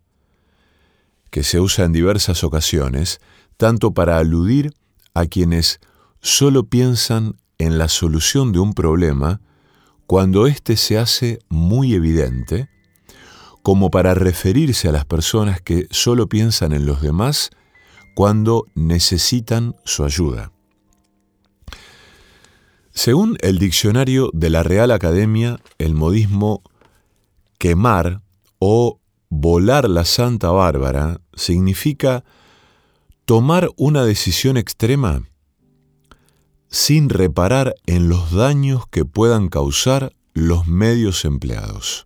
que 1.31 1.43
se 1.43 1.59
usa 1.59 1.83
en 1.83 1.91
diversas 1.91 2.45
ocasiones, 2.45 3.19
tanto 3.57 3.93
para 3.93 4.17
aludir 4.17 4.73
a 5.13 5.25
quienes 5.25 5.81
solo 6.21 6.63
piensan 6.63 7.35
en 7.57 7.77
la 7.77 7.89
solución 7.89 8.53
de 8.53 8.59
un 8.59 8.73
problema 8.73 9.41
cuando 10.07 10.47
éste 10.47 10.77
se 10.77 10.97
hace 10.97 11.39
muy 11.49 11.93
evidente, 11.93 12.69
como 13.65 13.89
para 13.89 14.13
referirse 14.13 14.89
a 14.89 14.91
las 14.91 15.05
personas 15.05 15.59
que 15.59 15.87
solo 15.89 16.29
piensan 16.29 16.71
en 16.71 16.85
los 16.85 17.01
demás 17.01 17.49
cuando 18.13 18.67
necesitan 18.75 19.75
su 19.85 20.03
ayuda. 20.03 20.51
Según 22.91 23.39
el 23.41 23.57
diccionario 23.57 24.29
de 24.33 24.51
la 24.51 24.61
Real 24.61 24.91
Academia, 24.91 25.59
el 25.79 25.95
modismo 25.95 26.61
quemar 27.57 28.21
o 28.59 28.99
volar 29.29 29.89
la 29.89 30.05
Santa 30.05 30.51
Bárbara 30.51 31.19
significa 31.33 32.23
tomar 33.25 33.71
una 33.77 34.05
decisión 34.05 34.57
extrema 34.57 35.23
sin 36.69 37.09
reparar 37.09 37.73
en 37.87 38.09
los 38.09 38.31
daños 38.31 38.85
que 38.91 39.05
puedan 39.05 39.47
causar 39.49 40.15
los 40.35 40.67
medios 40.67 41.25
empleados. 41.25 42.05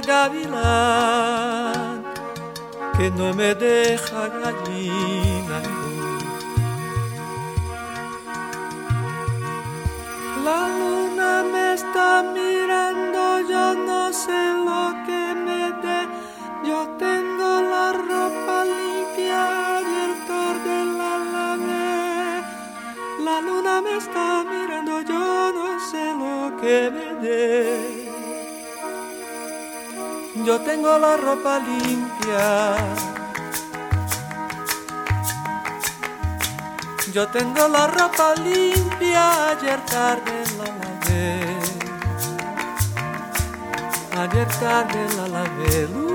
gavilán 0.00 1.86
que 2.96 3.10
no 3.10 3.34
me 3.34 3.54
deja 3.54 4.28
gallina. 4.28 5.85
Yo 30.46 30.60
tengo 30.60 30.96
la 30.96 31.16
ropa 31.16 31.58
limpia. 31.58 32.76
Yo 37.12 37.26
tengo 37.26 37.66
la 37.66 37.88
ropa 37.88 38.32
limpia, 38.36 39.50
ayer 39.50 39.80
tarde 39.86 40.44
la 40.58 40.66
lavé. 40.78 41.40
Ayer 44.20 44.48
tarde 44.60 45.08
la 45.16 45.26
lavé. 45.26 46.05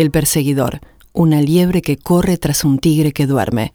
El 0.00 0.10
perseguidor, 0.10 0.80
una 1.12 1.42
liebre 1.42 1.82
que 1.82 1.98
corre 1.98 2.38
tras 2.38 2.64
un 2.64 2.78
tigre 2.78 3.12
que 3.12 3.26
duerme. 3.26 3.74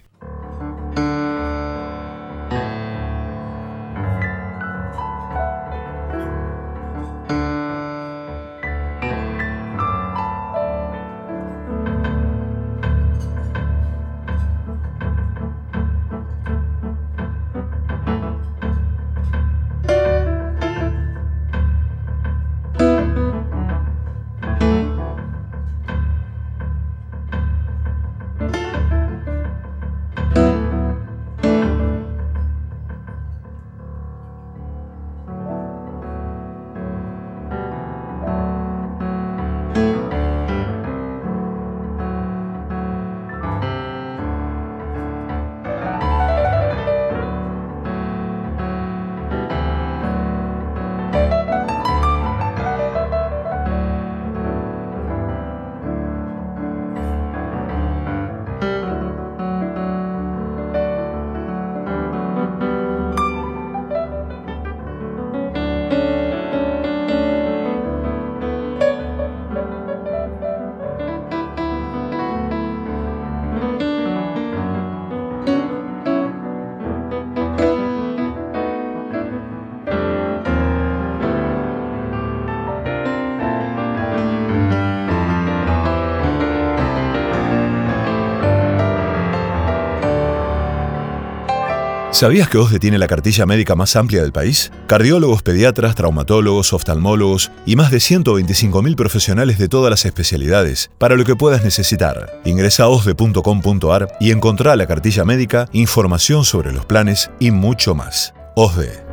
¿Sabías 92.15 92.47
que 92.47 92.58
OSDE 92.58 92.80
tiene 92.80 92.97
la 92.97 93.10
cartilla 93.10 93.45
médica 93.45 93.75
más 93.75 93.97
amplia 93.97 94.21
del 94.21 94.32
país? 94.32 94.71
Cardiólogos, 94.88 95.43
pediatras, 95.43 95.95
traumatólogos, 95.95 96.71
oftalmólogos 96.71 97.51
y 97.65 97.75
más 97.75 97.91
de 97.91 97.97
125.000 97.97 98.95
profesionales 98.95 99.58
de 99.58 99.67
todas 99.67 99.89
las 99.89 100.06
especialidades 100.06 100.89
para 100.97 101.17
lo 101.17 101.25
que 101.25 101.36
puedas 101.36 101.65
necesitar. 101.65 102.39
Ingresa 102.45 102.84
a 102.84 102.88
osde.com.ar 102.88 104.15
y 104.21 104.32
encontrá 104.32 104.78
la 104.78 104.88
cartilla 104.88 105.25
médica, 105.25 105.67
información 105.73 106.45
sobre 106.45 106.71
los 106.71 106.86
planes 106.86 107.32
y 107.41 107.51
mucho 107.51 107.95
más. 107.95 108.34
OSDE. 108.56 109.05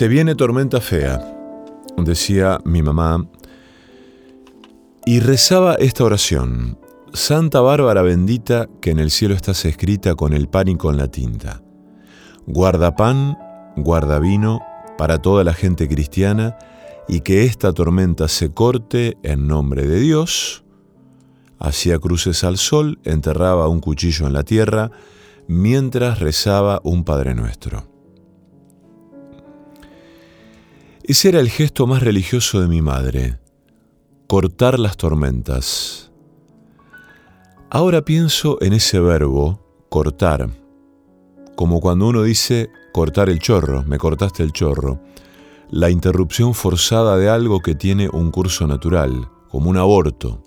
Se 0.00 0.08
viene 0.08 0.34
tormenta 0.34 0.80
fea, 0.80 1.20
decía 1.98 2.58
mi 2.64 2.80
mamá, 2.80 3.28
y 5.04 5.20
rezaba 5.20 5.74
esta 5.74 6.04
oración. 6.04 6.78
Santa 7.12 7.60
Bárbara 7.60 8.00
bendita, 8.00 8.66
que 8.80 8.92
en 8.92 8.98
el 8.98 9.10
cielo 9.10 9.34
estás 9.34 9.66
escrita 9.66 10.14
con 10.14 10.32
el 10.32 10.48
pan 10.48 10.68
y 10.68 10.76
con 10.76 10.96
la 10.96 11.08
tinta. 11.08 11.60
Guarda 12.46 12.96
pan, 12.96 13.36
guarda 13.76 14.18
vino 14.20 14.60
para 14.96 15.18
toda 15.18 15.44
la 15.44 15.52
gente 15.52 15.86
cristiana, 15.86 16.56
y 17.06 17.20
que 17.20 17.44
esta 17.44 17.74
tormenta 17.74 18.26
se 18.28 18.54
corte 18.54 19.18
en 19.22 19.48
nombre 19.48 19.86
de 19.86 20.00
Dios. 20.00 20.64
Hacía 21.58 21.98
cruces 21.98 22.42
al 22.42 22.56
sol, 22.56 23.00
enterraba 23.04 23.68
un 23.68 23.80
cuchillo 23.80 24.26
en 24.26 24.32
la 24.32 24.44
tierra, 24.44 24.92
mientras 25.46 26.20
rezaba 26.20 26.80
un 26.84 27.04
Padre 27.04 27.34
Nuestro. 27.34 27.89
Ese 31.10 31.30
era 31.30 31.40
el 31.40 31.50
gesto 31.50 31.88
más 31.88 32.04
religioso 32.04 32.60
de 32.60 32.68
mi 32.68 32.82
madre, 32.82 33.40
cortar 34.28 34.78
las 34.78 34.96
tormentas. 34.96 36.12
Ahora 37.68 38.02
pienso 38.02 38.58
en 38.62 38.74
ese 38.74 39.00
verbo, 39.00 39.60
cortar, 39.88 40.50
como 41.56 41.80
cuando 41.80 42.06
uno 42.06 42.22
dice 42.22 42.70
cortar 42.92 43.28
el 43.28 43.40
chorro, 43.40 43.82
me 43.82 43.98
cortaste 43.98 44.44
el 44.44 44.52
chorro, 44.52 45.00
la 45.68 45.90
interrupción 45.90 46.54
forzada 46.54 47.16
de 47.16 47.28
algo 47.28 47.58
que 47.58 47.74
tiene 47.74 48.08
un 48.08 48.30
curso 48.30 48.68
natural, 48.68 49.28
como 49.48 49.68
un 49.68 49.78
aborto. 49.78 50.44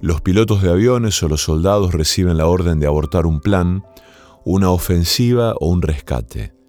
Los 0.00 0.20
pilotos 0.20 0.62
de 0.62 0.70
aviones 0.70 1.22
o 1.22 1.28
los 1.28 1.44
soldados 1.44 1.94
reciben 1.94 2.38
la 2.38 2.48
orden 2.48 2.80
de 2.80 2.88
abortar 2.88 3.26
un 3.26 3.40
plan, 3.40 3.84
una 4.44 4.70
ofensiva 4.70 5.54
o 5.60 5.68
un 5.68 5.80
rescate. 5.80 6.60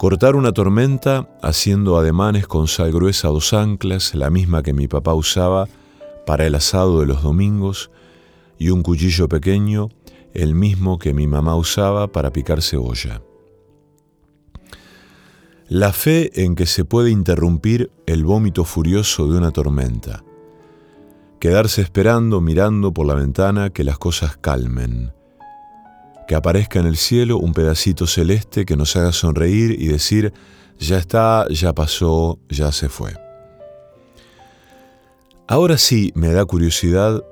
Cortar 0.00 0.34
una 0.34 0.52
tormenta 0.52 1.28
haciendo 1.42 1.98
ademanes 1.98 2.46
con 2.46 2.68
sal 2.68 2.90
gruesa 2.90 3.28
dos 3.28 3.52
anclas, 3.52 4.14
la 4.14 4.30
misma 4.30 4.62
que 4.62 4.72
mi 4.72 4.88
papá 4.88 5.12
usaba 5.12 5.68
para 6.24 6.46
el 6.46 6.54
asado 6.54 7.00
de 7.00 7.06
los 7.06 7.22
domingos, 7.22 7.90
y 8.56 8.70
un 8.70 8.82
cuchillo 8.82 9.28
pequeño, 9.28 9.90
el 10.32 10.54
mismo 10.54 10.98
que 10.98 11.12
mi 11.12 11.26
mamá 11.26 11.54
usaba 11.54 12.06
para 12.06 12.32
picar 12.32 12.62
cebolla. 12.62 13.20
La 15.68 15.92
fe 15.92 16.44
en 16.44 16.54
que 16.54 16.64
se 16.64 16.86
puede 16.86 17.10
interrumpir 17.10 17.90
el 18.06 18.24
vómito 18.24 18.64
furioso 18.64 19.30
de 19.30 19.36
una 19.36 19.50
tormenta. 19.50 20.24
Quedarse 21.40 21.82
esperando, 21.82 22.40
mirando 22.40 22.94
por 22.94 23.04
la 23.04 23.12
ventana 23.12 23.68
que 23.68 23.84
las 23.84 23.98
cosas 23.98 24.38
calmen 24.38 25.12
que 26.30 26.36
aparezca 26.36 26.78
en 26.78 26.86
el 26.86 26.96
cielo 26.96 27.38
un 27.38 27.52
pedacito 27.52 28.06
celeste 28.06 28.64
que 28.64 28.76
nos 28.76 28.94
haga 28.94 29.10
sonreír 29.10 29.74
y 29.82 29.88
decir, 29.88 30.32
ya 30.78 30.96
está, 30.96 31.44
ya 31.50 31.72
pasó, 31.72 32.38
ya 32.48 32.70
se 32.70 32.88
fue. 32.88 33.16
Ahora 35.48 35.76
sí 35.76 36.12
me 36.14 36.28
da 36.28 36.44
curiosidad 36.44 37.24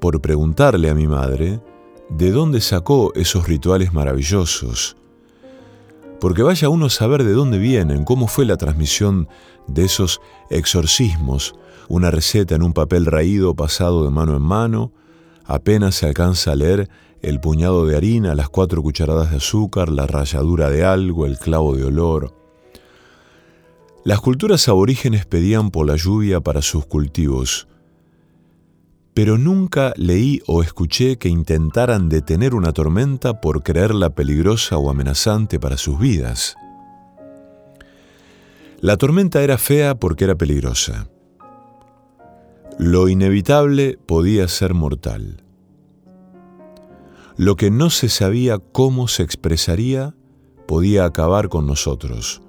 por 0.00 0.20
preguntarle 0.20 0.90
a 0.90 0.94
mi 0.94 1.06
madre 1.06 1.62
de 2.10 2.30
dónde 2.30 2.60
sacó 2.60 3.14
esos 3.14 3.48
rituales 3.48 3.94
maravillosos. 3.94 4.98
Porque 6.20 6.42
vaya 6.42 6.68
uno 6.68 6.84
a 6.84 6.90
saber 6.90 7.24
de 7.24 7.32
dónde 7.32 7.56
vienen, 7.56 8.04
cómo 8.04 8.26
fue 8.26 8.44
la 8.44 8.58
transmisión 8.58 9.30
de 9.66 9.86
esos 9.86 10.20
exorcismos, 10.50 11.54
una 11.88 12.10
receta 12.10 12.54
en 12.54 12.62
un 12.62 12.74
papel 12.74 13.06
raído 13.06 13.56
pasado 13.56 14.04
de 14.04 14.10
mano 14.10 14.36
en 14.36 14.42
mano, 14.42 14.92
apenas 15.46 15.94
se 15.94 16.04
alcanza 16.04 16.52
a 16.52 16.56
leer 16.56 16.90
el 17.22 17.40
puñado 17.40 17.86
de 17.86 17.96
harina, 17.96 18.34
las 18.34 18.48
cuatro 18.48 18.82
cucharadas 18.82 19.30
de 19.30 19.36
azúcar, 19.36 19.88
la 19.88 20.06
ralladura 20.06 20.68
de 20.70 20.84
algo, 20.84 21.24
el 21.24 21.38
clavo 21.38 21.76
de 21.76 21.84
olor. 21.84 22.34
Las 24.04 24.20
culturas 24.20 24.68
aborígenes 24.68 25.26
pedían 25.26 25.70
por 25.70 25.86
la 25.86 25.94
lluvia 25.94 26.40
para 26.40 26.60
sus 26.60 26.84
cultivos, 26.84 27.68
pero 29.14 29.38
nunca 29.38 29.92
leí 29.96 30.40
o 30.46 30.62
escuché 30.62 31.16
que 31.18 31.28
intentaran 31.28 32.08
detener 32.08 32.54
una 32.54 32.72
tormenta 32.72 33.40
por 33.40 33.62
creerla 33.62 34.10
peligrosa 34.10 34.78
o 34.78 34.90
amenazante 34.90 35.60
para 35.60 35.76
sus 35.76 35.98
vidas. 36.00 36.56
La 38.80 38.96
tormenta 38.96 39.42
era 39.42 39.58
fea 39.58 39.94
porque 39.94 40.24
era 40.24 40.34
peligrosa. 40.34 41.06
Lo 42.78 43.08
inevitable 43.08 43.96
podía 44.06 44.48
ser 44.48 44.74
mortal. 44.74 45.41
Lo 47.42 47.56
que 47.56 47.72
no 47.72 47.90
se 47.90 48.08
sabía 48.08 48.60
cómo 48.60 49.08
se 49.08 49.24
expresaría 49.24 50.14
podía 50.68 51.04
acabar 51.04 51.48
con 51.48 51.66
nosotros. 51.66 52.40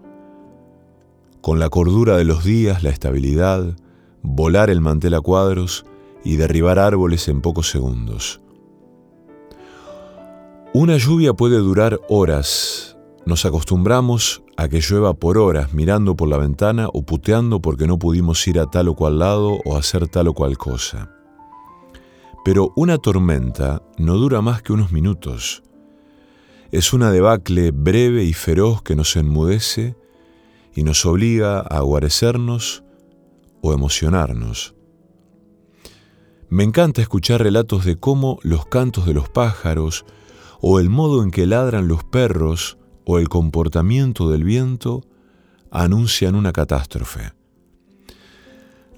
Con 1.41 1.57
la 1.57 1.69
cordura 1.69 2.15
de 2.15 2.25
los 2.25 2.43
días, 2.43 2.83
la 2.83 2.91
estabilidad, 2.91 3.75
volar 4.21 4.69
el 4.69 4.81
mantel 4.81 5.15
a 5.15 5.19
cuadros 5.21 5.83
y 6.23 6.35
derribar 6.35 6.77
árboles 6.77 7.27
en 7.27 7.41
pocos 7.41 7.71
segundos. 7.71 8.39
Una 10.75 10.97
lluvia 10.97 11.33
puede 11.33 11.57
durar 11.57 11.99
horas. 12.07 12.95
Nos 13.25 13.45
acostumbramos 13.45 14.43
a 14.57 14.67
que 14.67 14.79
llueva 14.79 15.15
por 15.15 15.39
horas 15.39 15.73
mirando 15.73 16.15
por 16.15 16.29
la 16.29 16.37
ventana 16.37 16.87
o 16.93 17.01
puteando 17.01 17.63
porque 17.63 17.87
no 17.87 17.97
pudimos 17.97 18.47
ir 18.47 18.59
a 18.59 18.67
tal 18.67 18.89
o 18.89 18.95
cual 18.95 19.17
lado 19.17 19.57
o 19.65 19.75
hacer 19.75 20.07
tal 20.07 20.27
o 20.27 20.35
cual 20.35 20.55
cosa. 20.59 21.09
Pero 22.43 22.73
una 22.75 22.97
tormenta 22.97 23.81
no 23.97 24.15
dura 24.17 24.41
más 24.41 24.61
que 24.61 24.73
unos 24.73 24.91
minutos. 24.91 25.63
Es 26.71 26.91
una 26.91 27.11
debacle 27.11 27.71
breve 27.71 28.23
y 28.23 28.33
feroz 28.33 28.81
que 28.81 28.95
nos 28.95 29.15
enmudece 29.15 29.95
y 30.75 30.83
nos 30.83 31.05
obliga 31.05 31.59
a 31.59 31.81
guarecernos 31.81 32.83
o 33.61 33.73
emocionarnos. 33.73 34.75
Me 36.49 36.63
encanta 36.63 37.01
escuchar 37.01 37.41
relatos 37.41 37.85
de 37.85 37.97
cómo 37.97 38.39
los 38.43 38.65
cantos 38.65 39.05
de 39.05 39.13
los 39.13 39.29
pájaros, 39.29 40.05
o 40.59 40.79
el 40.79 40.89
modo 40.89 41.23
en 41.23 41.31
que 41.31 41.47
ladran 41.47 41.87
los 41.87 42.03
perros, 42.03 42.77
o 43.05 43.19
el 43.19 43.29
comportamiento 43.29 44.29
del 44.29 44.43
viento, 44.43 45.03
anuncian 45.71 46.35
una 46.35 46.53
catástrofe. 46.53 47.33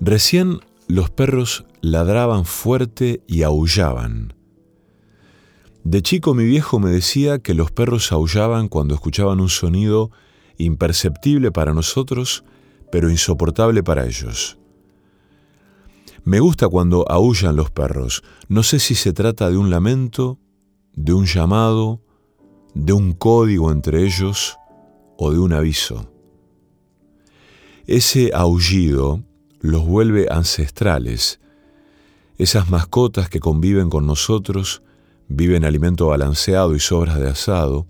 Recién 0.02 0.60
los 0.88 1.10
perros 1.10 1.66
ladraban 1.82 2.46
fuerte 2.46 3.24
y 3.28 3.44
aullaban. 3.44 4.34
De 5.84 6.02
chico 6.02 6.34
mi 6.34 6.46
viejo 6.46 6.80
me 6.80 6.90
decía 6.90 7.40
que 7.40 7.54
los 7.54 7.72
perros 7.72 8.12
aullaban 8.12 8.68
cuando 8.68 8.96
escuchaban 8.96 9.40
un 9.40 9.50
sonido 9.50 10.12
imperceptible 10.58 11.52
para 11.52 11.74
nosotros, 11.74 12.44
pero 12.92 13.10
insoportable 13.10 13.84
para 13.84 14.06
ellos. 14.06 14.58
Me 16.24 16.40
gusta 16.40 16.68
cuando 16.68 17.06
aullan 17.08 17.56
los 17.56 17.70
perros. 17.70 18.24
No 18.48 18.64
sé 18.64 18.80
si 18.80 18.96
se 18.96 19.14
trata 19.14 19.50
de 19.52 19.58
un 19.58 19.70
lamento, 19.70 20.40
de 20.94 21.14
un 21.14 21.26
llamado, 21.26 22.02
de 22.74 22.94
un 22.94 23.14
código 23.14 23.72
entre 23.72 24.04
ellos 24.04 24.58
o 25.18 25.32
de 25.32 25.38
un 25.38 25.54
aviso. 25.54 26.12
Ese 27.86 28.32
aullido 28.34 29.24
los 29.66 29.86
vuelve 29.86 30.28
ancestrales. 30.30 31.40
Esas 32.38 32.70
mascotas 32.70 33.30
que 33.30 33.40
conviven 33.40 33.90
con 33.90 34.06
nosotros, 34.06 34.84
viven 35.28 35.66
alimento 35.66 36.08
balanceado 36.08 36.76
y 36.76 36.80
sobras 36.80 37.20
de 37.20 37.30
asado, 37.30 37.88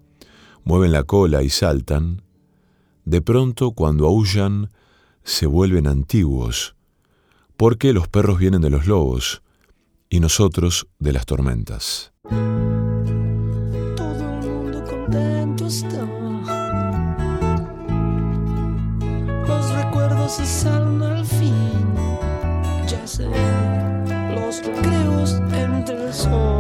mueven 0.64 0.92
la 0.92 1.04
cola 1.04 1.44
y 1.44 1.50
saltan, 1.50 2.22
de 3.04 3.22
pronto 3.22 3.72
cuando 3.72 4.08
aullan 4.08 4.72
se 5.24 5.48
vuelven 5.48 5.88
antiguos, 5.88 6.76
porque 7.58 7.94
los 7.94 8.08
perros 8.08 8.40
vienen 8.40 8.62
de 8.62 8.70
los 8.70 8.88
lobos 8.88 9.42
y 10.10 10.20
nosotros 10.20 10.88
de 11.00 11.14
las 11.14 11.26
tormentas. 11.26 12.14
Todo 13.96 14.20
el 14.20 14.50
mundo 14.50 14.84
contento 14.86 15.68
está. 15.68 16.25
Recuerdos 20.26 20.32
se 20.32 20.46
salen 20.46 21.02
al 21.02 21.26
fin. 21.26 21.96
Ya 22.88 23.06
sé, 23.08 23.28
los 24.36 24.62
creos 24.82 25.42
entre 25.54 26.08
el 26.08 26.14
sol 26.14 26.55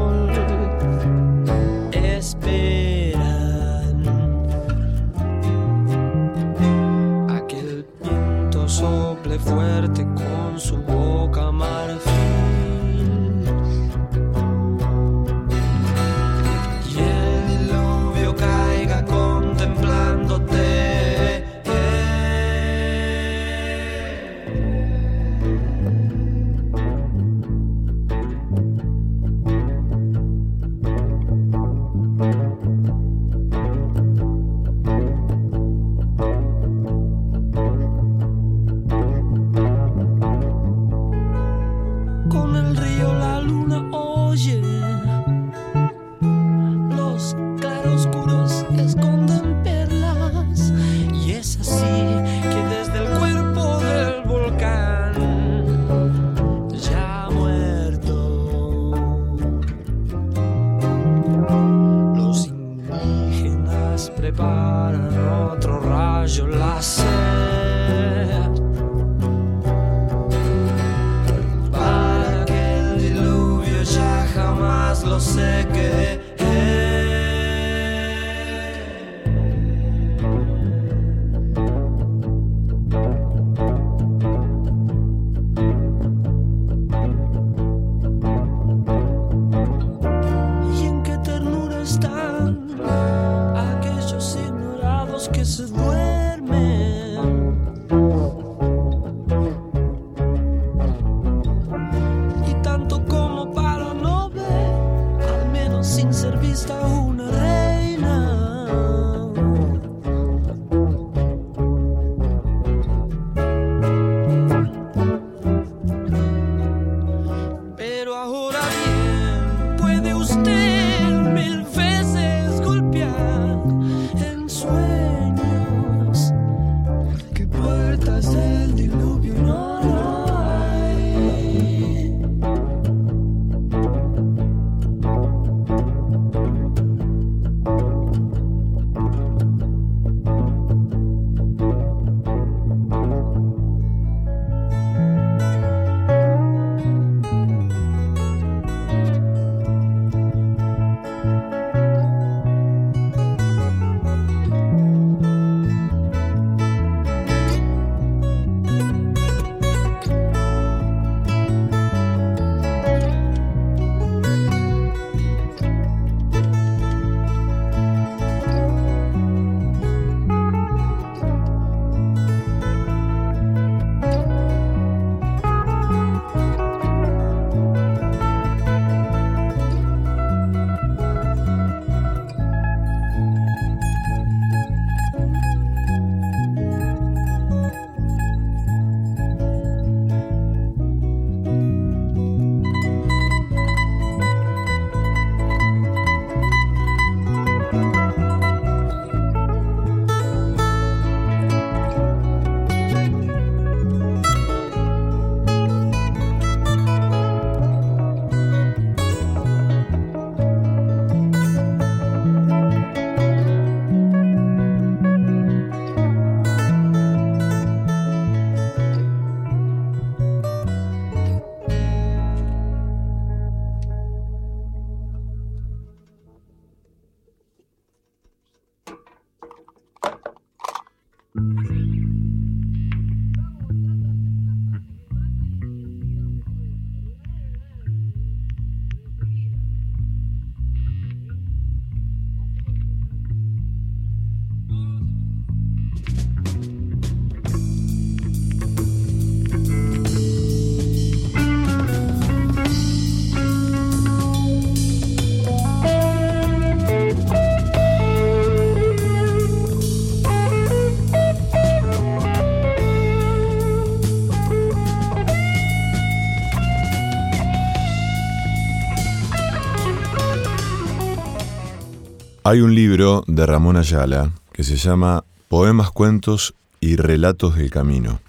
Hay 272.48 272.62
un 272.62 272.76
libro 272.76 273.24
de 273.26 273.44
Ramón 273.48 273.76
Ayala 273.76 274.32
que 274.54 274.64
se 274.64 274.76
llama 274.76 275.24
Poemas, 275.48 275.90
Cuentos 275.90 276.54
y 276.80 276.96
Relatos 276.96 277.56
del 277.56 277.72
Camino. 277.72 278.20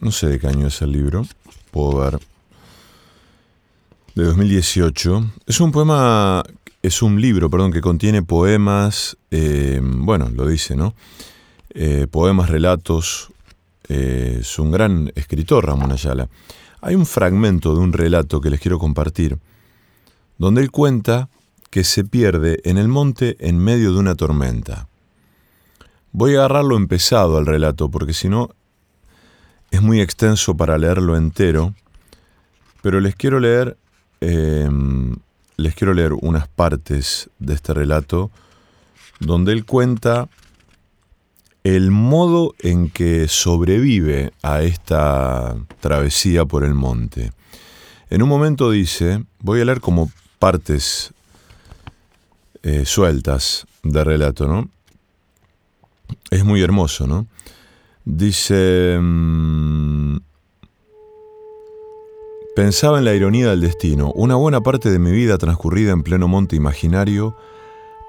No 0.00 0.10
sé 0.10 0.28
de 0.28 0.38
qué 0.38 0.46
año 0.46 0.68
es 0.68 0.80
el 0.80 0.90
libro, 0.90 1.26
puedo 1.70 1.98
ver. 1.98 2.18
De 4.14 4.24
2018. 4.24 5.32
Es 5.46 5.60
un 5.60 5.70
poema, 5.70 6.44
es 6.80 7.02
un 7.02 7.20
libro, 7.20 7.50
perdón, 7.50 7.72
que 7.72 7.82
contiene 7.82 8.22
poemas, 8.22 9.18
eh, 9.30 9.78
bueno, 9.82 10.30
lo 10.30 10.46
dice, 10.46 10.76
¿no? 10.76 10.94
Eh, 11.74 12.06
poemas, 12.10 12.48
relatos. 12.48 13.28
eh, 13.90 14.38
es 14.40 14.58
un 14.58 14.70
gran 14.70 15.12
escritor, 15.14 15.66
Ramón 15.66 15.92
Ayala. 15.92 16.30
Hay 16.80 16.94
un 16.94 17.04
fragmento 17.04 17.74
de 17.74 17.80
un 17.80 17.92
relato 17.92 18.40
que 18.40 18.48
les 18.48 18.60
quiero 18.60 18.78
compartir, 18.78 19.38
donde 20.38 20.62
él 20.62 20.70
cuenta 20.70 21.28
que 21.70 21.84
se 21.84 22.04
pierde 22.04 22.60
en 22.64 22.78
el 22.78 22.88
monte 22.88 23.36
en 23.40 23.58
medio 23.58 23.92
de 23.92 23.98
una 23.98 24.14
tormenta. 24.14 24.88
Voy 26.12 26.34
a 26.34 26.38
agarrarlo 26.38 26.76
empezado 26.76 27.36
al 27.36 27.46
relato, 27.46 27.90
porque 27.90 28.14
si 28.14 28.28
no 28.28 28.50
es 29.70 29.82
muy 29.82 30.00
extenso 30.00 30.56
para 30.56 30.78
leerlo 30.78 31.16
entero, 31.16 31.74
pero 32.82 33.00
les 33.00 33.14
quiero 33.14 33.40
leer, 33.40 33.76
eh, 34.20 34.68
les 35.56 35.74
quiero 35.74 35.92
leer 35.92 36.12
unas 36.12 36.48
partes 36.48 37.30
de 37.38 37.54
este 37.54 37.74
relato 37.74 38.30
donde 39.20 39.52
él 39.52 39.64
cuenta 39.64 40.28
el 41.64 41.90
modo 41.90 42.54
en 42.60 42.90
que 42.90 43.26
sobrevive 43.26 44.32
a 44.42 44.62
esta 44.62 45.56
travesía 45.80 46.44
por 46.44 46.62
el 46.62 46.74
monte. 46.74 47.32
En 48.08 48.22
un 48.22 48.28
momento 48.28 48.70
dice, 48.70 49.24
voy 49.40 49.60
a 49.60 49.64
leer 49.64 49.80
como 49.80 50.12
partes 50.38 51.12
eh, 52.66 52.84
sueltas 52.84 53.64
de 53.84 54.02
relato, 54.02 54.48
¿no? 54.48 54.68
Es 56.32 56.44
muy 56.44 56.62
hermoso, 56.62 57.06
¿no? 57.06 57.28
Dice, 58.04 58.98
mm, 59.00 60.16
pensaba 62.56 62.98
en 62.98 63.04
la 63.04 63.14
ironía 63.14 63.50
del 63.50 63.60
destino, 63.60 64.10
una 64.16 64.34
buena 64.34 64.62
parte 64.62 64.90
de 64.90 64.98
mi 64.98 65.12
vida 65.12 65.38
transcurrida 65.38 65.92
en 65.92 66.02
pleno 66.02 66.26
monte 66.26 66.56
imaginario, 66.56 67.36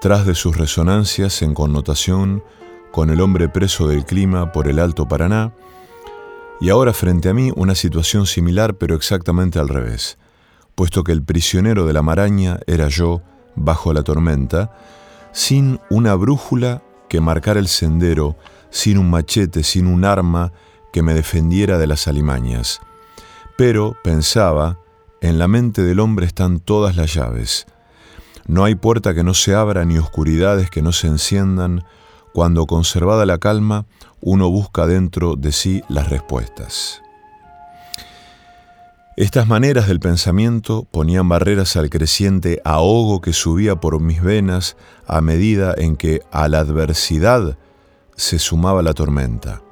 tras 0.01 0.26
de 0.26 0.34
sus 0.34 0.58
resonancias 0.58 1.43
en 1.43 1.53
connotación 1.53 2.43
con 2.91 3.12
el 3.12 3.22
hombre 3.22 3.49
preso 3.49 3.88
del 3.88 4.05
clima 4.05 4.51
por 4.51 4.68
el 4.68 4.80
Alto 4.80 5.08
Paraná, 5.08 5.53
y 6.60 6.70
ahora 6.70 6.93
frente 6.93 7.30
a 7.30 7.34
mí 7.36 7.51
una 7.55 7.76
situación 7.76 8.26
similar 8.26 8.74
pero 8.74 8.95
exactamente 8.95 9.60
al 9.60 9.70
revés, 9.70 10.18
puesto 10.74 11.03
que 11.03 11.12
el 11.12 11.22
prisionero 11.22 11.86
de 11.86 11.93
la 11.93 12.01
maraña 12.01 12.60
era 12.66 12.88
yo 12.88 13.22
bajo 13.58 13.91
la 13.91 14.03
tormenta, 14.03 14.72
sin 15.34 15.80
una 15.89 16.16
brújula 16.16 16.82
que 17.10 17.20
marcara 17.20 17.60
el 17.60 17.68
sendero, 17.68 18.38
sin 18.70 18.97
un 18.97 19.10
machete, 19.10 19.64
sin 19.64 19.88
un 19.88 20.05
arma 20.05 20.53
que 20.93 21.01
me 21.01 21.14
defendiera 21.14 21.78
de 21.78 21.88
las 21.88 22.08
alimañas. 22.08 22.80
Pero, 23.58 23.97
pensaba, 24.03 24.80
en 25.22 25.39
la 25.39 25.47
mente 25.47 25.84
del 25.84 25.99
hombre 25.99 26.26
están 26.26 26.60
todas 26.60 26.95
las 26.95 27.14
llaves. 27.14 27.66
No 28.45 28.64
hay 28.64 28.76
puerta 28.76 29.14
que 29.14 29.24
no 29.24 29.34
se 29.34 29.55
abra 29.55 29.84
ni 29.84 29.97
oscuridades 29.97 30.70
que 30.70 30.82
no 30.82 30.91
se 30.91 31.08
enciendan 31.08 31.84
cuando, 32.34 32.66
conservada 32.68 33.26
la 33.26 33.39
calma, 33.39 33.86
uno 34.22 34.49
busca 34.49 34.86
dentro 34.86 35.36
de 35.36 35.51
sí 35.51 35.82
las 35.89 36.10
respuestas. 36.10 37.01
Estas 39.18 39.47
maneras 39.47 39.88
del 39.88 39.99
pensamiento 39.99 40.88
ponían 40.91 41.28
barreras 41.28 41.76
al 41.76 41.89
creciente 41.89 42.61
ahogo 42.63 43.20
que 43.20 43.34
subía 43.34 43.78
por 43.78 43.99
mis 43.99 44.22
venas 44.22 44.78
a 45.07 45.22
medida 45.22 45.74
en 45.76 45.95
que 45.95 46.22
a 46.32 46.47
la 46.47 46.59
adversidad 46.59 47.57
se 48.15 48.38
sumaba 48.38 48.84
la 48.84 48.93
tormenta. 48.93 49.63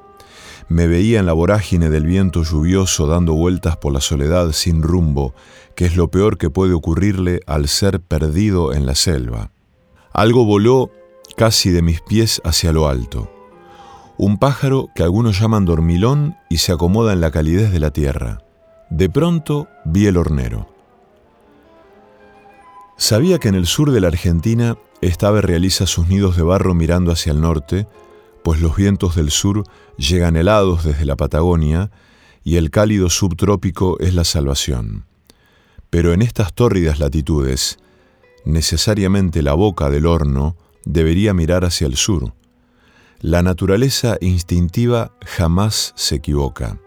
Me 0.68 0.88
veía 0.88 1.20
en 1.20 1.28
la 1.28 1.34
vorágine 1.34 1.92
del 1.92 2.08
viento 2.08 2.42
lluvioso 2.42 3.06
dando 3.06 3.36
vueltas 3.36 3.78
por 3.78 3.94
la 3.94 4.02
soledad 4.02 4.52
sin 4.52 4.82
rumbo, 4.82 5.36
que 5.76 5.86
es 5.86 5.96
lo 5.96 6.10
peor 6.10 6.40
que 6.40 6.50
puede 6.50 6.74
ocurrirle 6.74 7.42
al 7.46 7.68
ser 7.68 8.02
perdido 8.02 8.74
en 8.74 8.88
la 8.88 8.96
selva. 8.96 9.52
Algo 10.12 10.44
voló 10.46 10.90
casi 11.38 11.70
de 11.70 11.84
mis 11.84 12.02
pies 12.02 12.42
hacia 12.44 12.72
lo 12.72 12.88
alto. 12.88 13.32
Un 14.18 14.40
pájaro 14.40 14.90
que 14.96 15.04
algunos 15.04 15.40
llaman 15.40 15.66
dormilón 15.66 16.36
y 16.50 16.58
se 16.58 16.72
acomoda 16.72 17.14
en 17.14 17.22
la 17.22 17.30
calidez 17.30 17.72
de 17.72 17.80
la 17.80 17.92
tierra. 17.92 18.45
De 18.96 19.10
pronto 19.10 19.68
vi 19.84 20.06
el 20.06 20.16
hornero. 20.16 20.70
Sabía 22.96 23.40
que 23.40 23.50
en 23.50 23.56
el 23.56 23.66
sur 23.66 23.92
de 23.92 24.00
la 24.00 24.08
Argentina 24.08 24.78
esta 25.02 25.28
ave 25.28 25.42
realiza 25.42 25.86
sus 25.86 26.08
nidos 26.08 26.38
de 26.38 26.44
barro 26.44 26.74
mirando 26.74 27.12
hacia 27.12 27.34
el 27.34 27.42
norte, 27.42 27.90
pues 28.42 28.62
los 28.62 28.78
vientos 28.78 29.18
del 29.18 29.32
sur 29.32 29.64
llegan 29.98 30.38
helados 30.38 30.86
desde 30.86 31.04
la 31.04 31.18
Patagonia 31.18 31.92
y 32.46 32.56
el 32.56 32.72
cálido 32.72 33.10
subtrópico 33.10 34.00
es 34.00 34.14
la 34.14 34.24
salvación. 34.24 35.04
Pero 35.90 36.14
en 36.14 36.22
estas 36.22 36.54
tórridas 36.54 36.98
latitudes, 36.98 37.80
necesariamente 38.46 39.42
la 39.42 39.56
boca 39.56 39.90
del 39.90 40.06
horno 40.06 40.56
debería 40.86 41.34
mirar 41.34 41.66
hacia 41.66 41.88
el 41.88 41.98
sur. 41.98 42.34
La 43.20 43.44
naturaleza 43.44 44.16
instintiva 44.22 45.12
jamás 45.26 45.92
se 45.98 46.16
equivoca. 46.16 46.80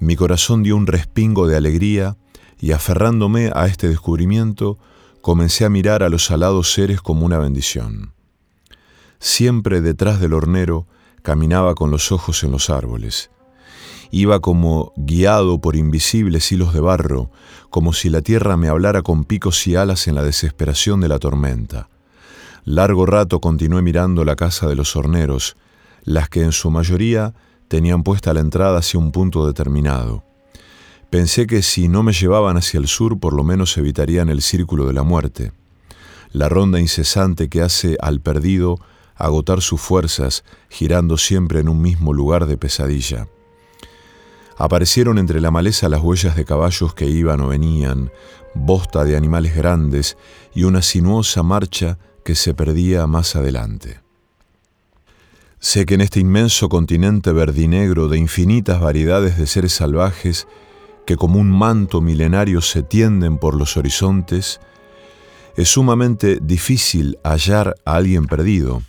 Mi 0.00 0.14
corazón 0.14 0.62
dio 0.62 0.76
un 0.76 0.86
respingo 0.86 1.46
de 1.46 1.56
alegría 1.56 2.16
y 2.60 2.72
aferrándome 2.72 3.50
a 3.54 3.66
este 3.66 3.88
descubrimiento, 3.88 4.78
comencé 5.20 5.64
a 5.64 5.70
mirar 5.70 6.02
a 6.02 6.08
los 6.08 6.30
alados 6.30 6.72
seres 6.72 7.00
como 7.00 7.26
una 7.26 7.38
bendición. 7.38 8.12
Siempre 9.18 9.80
detrás 9.80 10.20
del 10.20 10.34
hornero 10.34 10.86
caminaba 11.22 11.74
con 11.74 11.90
los 11.90 12.12
ojos 12.12 12.44
en 12.44 12.52
los 12.52 12.70
árboles. 12.70 13.30
Iba 14.10 14.40
como 14.40 14.92
guiado 14.96 15.60
por 15.60 15.76
invisibles 15.76 16.50
hilos 16.52 16.72
de 16.72 16.80
barro, 16.80 17.30
como 17.68 17.92
si 17.92 18.08
la 18.08 18.22
tierra 18.22 18.56
me 18.56 18.68
hablara 18.68 19.02
con 19.02 19.24
picos 19.24 19.66
y 19.66 19.74
alas 19.76 20.06
en 20.06 20.14
la 20.14 20.22
desesperación 20.22 21.00
de 21.00 21.08
la 21.08 21.18
tormenta. 21.18 21.88
Largo 22.64 23.04
rato 23.04 23.40
continué 23.40 23.82
mirando 23.82 24.24
la 24.24 24.36
casa 24.36 24.68
de 24.68 24.76
los 24.76 24.94
horneros, 24.96 25.56
las 26.04 26.28
que 26.28 26.42
en 26.42 26.52
su 26.52 26.70
mayoría 26.70 27.34
tenían 27.68 28.02
puesta 28.02 28.34
la 28.34 28.40
entrada 28.40 28.78
hacia 28.78 28.98
un 28.98 29.12
punto 29.12 29.46
determinado. 29.46 30.24
Pensé 31.10 31.46
que 31.46 31.62
si 31.62 31.88
no 31.88 32.02
me 32.02 32.12
llevaban 32.12 32.56
hacia 32.56 32.78
el 32.78 32.88
sur, 32.88 33.18
por 33.18 33.32
lo 33.32 33.44
menos 33.44 33.76
evitarían 33.78 34.28
el 34.28 34.42
círculo 34.42 34.86
de 34.86 34.92
la 34.92 35.02
muerte, 35.02 35.52
la 36.32 36.48
ronda 36.48 36.80
incesante 36.80 37.48
que 37.48 37.62
hace 37.62 37.96
al 38.00 38.20
perdido 38.20 38.78
agotar 39.16 39.62
sus 39.62 39.80
fuerzas, 39.80 40.44
girando 40.68 41.16
siempre 41.16 41.60
en 41.60 41.68
un 41.68 41.80
mismo 41.80 42.12
lugar 42.12 42.46
de 42.46 42.56
pesadilla. 42.56 43.28
Aparecieron 44.56 45.18
entre 45.18 45.40
la 45.40 45.50
maleza 45.50 45.88
las 45.88 46.02
huellas 46.02 46.36
de 46.36 46.44
caballos 46.44 46.94
que 46.94 47.06
iban 47.06 47.40
o 47.40 47.48
venían, 47.48 48.10
bosta 48.54 49.04
de 49.04 49.16
animales 49.16 49.54
grandes 49.54 50.16
y 50.54 50.64
una 50.64 50.82
sinuosa 50.82 51.42
marcha 51.42 51.98
que 52.24 52.34
se 52.34 52.54
perdía 52.54 53.06
más 53.06 53.36
adelante. 53.36 54.00
Sé 55.60 55.86
que 55.86 55.94
en 55.94 56.02
este 56.02 56.20
inmenso 56.20 56.68
continente 56.68 57.32
verdinegro 57.32 58.08
de 58.08 58.16
infinitas 58.18 58.80
variedades 58.80 59.36
de 59.38 59.46
seres 59.46 59.72
salvajes 59.72 60.46
que 61.04 61.16
como 61.16 61.40
un 61.40 61.50
manto 61.50 62.00
milenario 62.00 62.60
se 62.60 62.82
tienden 62.82 63.38
por 63.38 63.56
los 63.56 63.76
horizontes, 63.76 64.60
es 65.56 65.68
sumamente 65.68 66.38
difícil 66.40 67.18
hallar 67.24 67.74
a 67.84 67.96
alguien 67.96 68.26
perdido. 68.26 68.82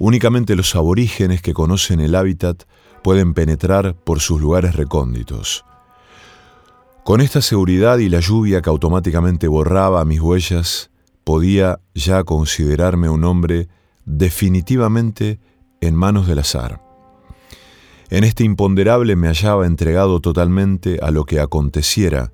Únicamente 0.00 0.56
los 0.56 0.74
aborígenes 0.74 1.42
que 1.42 1.54
conocen 1.54 2.00
el 2.00 2.16
hábitat 2.16 2.64
pueden 3.04 3.32
penetrar 3.32 3.94
por 3.94 4.18
sus 4.18 4.40
lugares 4.40 4.74
recónditos. 4.74 5.64
Con 7.04 7.20
esta 7.20 7.40
seguridad 7.40 7.98
y 7.98 8.08
la 8.08 8.18
lluvia 8.18 8.62
que 8.62 8.70
automáticamente 8.70 9.46
borraba 9.46 10.04
mis 10.04 10.20
huellas, 10.20 10.90
podía 11.22 11.78
ya 11.94 12.24
considerarme 12.24 13.08
un 13.08 13.22
hombre 13.24 13.68
definitivamente 14.06 15.38
en 15.80 15.94
manos 15.94 16.26
del 16.26 16.38
azar. 16.38 16.80
En 18.10 18.24
este 18.24 18.44
imponderable 18.44 19.16
me 19.16 19.28
hallaba 19.28 19.66
entregado 19.66 20.20
totalmente 20.20 20.98
a 21.02 21.10
lo 21.10 21.24
que 21.24 21.40
aconteciera, 21.40 22.32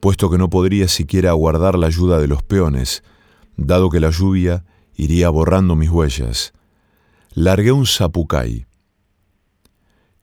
puesto 0.00 0.28
que 0.30 0.38
no 0.38 0.50
podría 0.50 0.88
siquiera 0.88 1.30
aguardar 1.30 1.78
la 1.78 1.86
ayuda 1.86 2.18
de 2.18 2.28
los 2.28 2.42
peones, 2.42 3.02
dado 3.56 3.90
que 3.90 4.00
la 4.00 4.10
lluvia 4.10 4.64
iría 4.94 5.30
borrando 5.30 5.76
mis 5.76 5.90
huellas. 5.90 6.52
Largué 7.34 7.72
un 7.72 7.86
zapucay, 7.86 8.66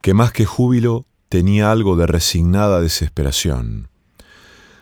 que 0.00 0.14
más 0.14 0.32
que 0.32 0.44
júbilo 0.44 1.06
tenía 1.28 1.70
algo 1.70 1.96
de 1.96 2.06
resignada 2.06 2.80
desesperación. 2.80 3.88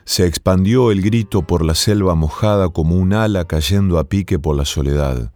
Se 0.05 0.27
expandió 0.27 0.91
el 0.91 1.03
grito 1.03 1.47
por 1.47 1.65
la 1.65 1.75
selva 1.75 2.15
mojada 2.15 2.71
como 2.71 2.97
un 2.97 3.13
ala 3.13 3.45
cayendo 3.45 3.99
a 3.99 4.09
pique 4.09 4.39
por 4.39 4.57
la 4.57 4.65
soledad. 4.65 5.33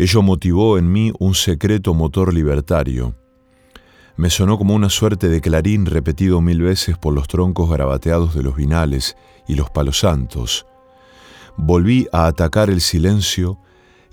Ello 0.00 0.22
motivó 0.22 0.78
en 0.78 0.92
mí 0.92 1.12
un 1.18 1.34
secreto 1.34 1.92
motor 1.92 2.32
libertario. 2.32 3.16
Me 4.16 4.30
sonó 4.30 4.56
como 4.56 4.76
una 4.76 4.90
suerte 4.90 5.28
de 5.28 5.40
clarín 5.40 5.86
repetido 5.86 6.40
mil 6.40 6.62
veces 6.62 6.96
por 6.96 7.12
los 7.12 7.26
troncos 7.26 7.68
garabateados 7.68 8.32
de 8.32 8.44
los 8.44 8.54
vinales 8.54 9.16
y 9.48 9.56
los 9.56 9.70
palos 9.70 9.98
santos. 9.98 10.66
Volví 11.56 12.06
a 12.12 12.26
atacar 12.28 12.70
el 12.70 12.80
silencio 12.80 13.58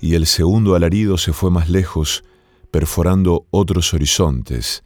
y 0.00 0.14
el 0.14 0.26
segundo 0.26 0.74
alarido 0.74 1.18
se 1.18 1.32
fue 1.32 1.52
más 1.52 1.70
lejos, 1.70 2.24
perforando 2.72 3.46
otros 3.52 3.94
horizontes, 3.94 4.82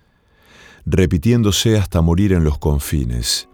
repitiéndose 0.84 1.78
hasta 1.78 2.02
morir 2.02 2.34
en 2.34 2.44
los 2.44 2.58
confines. 2.58 3.48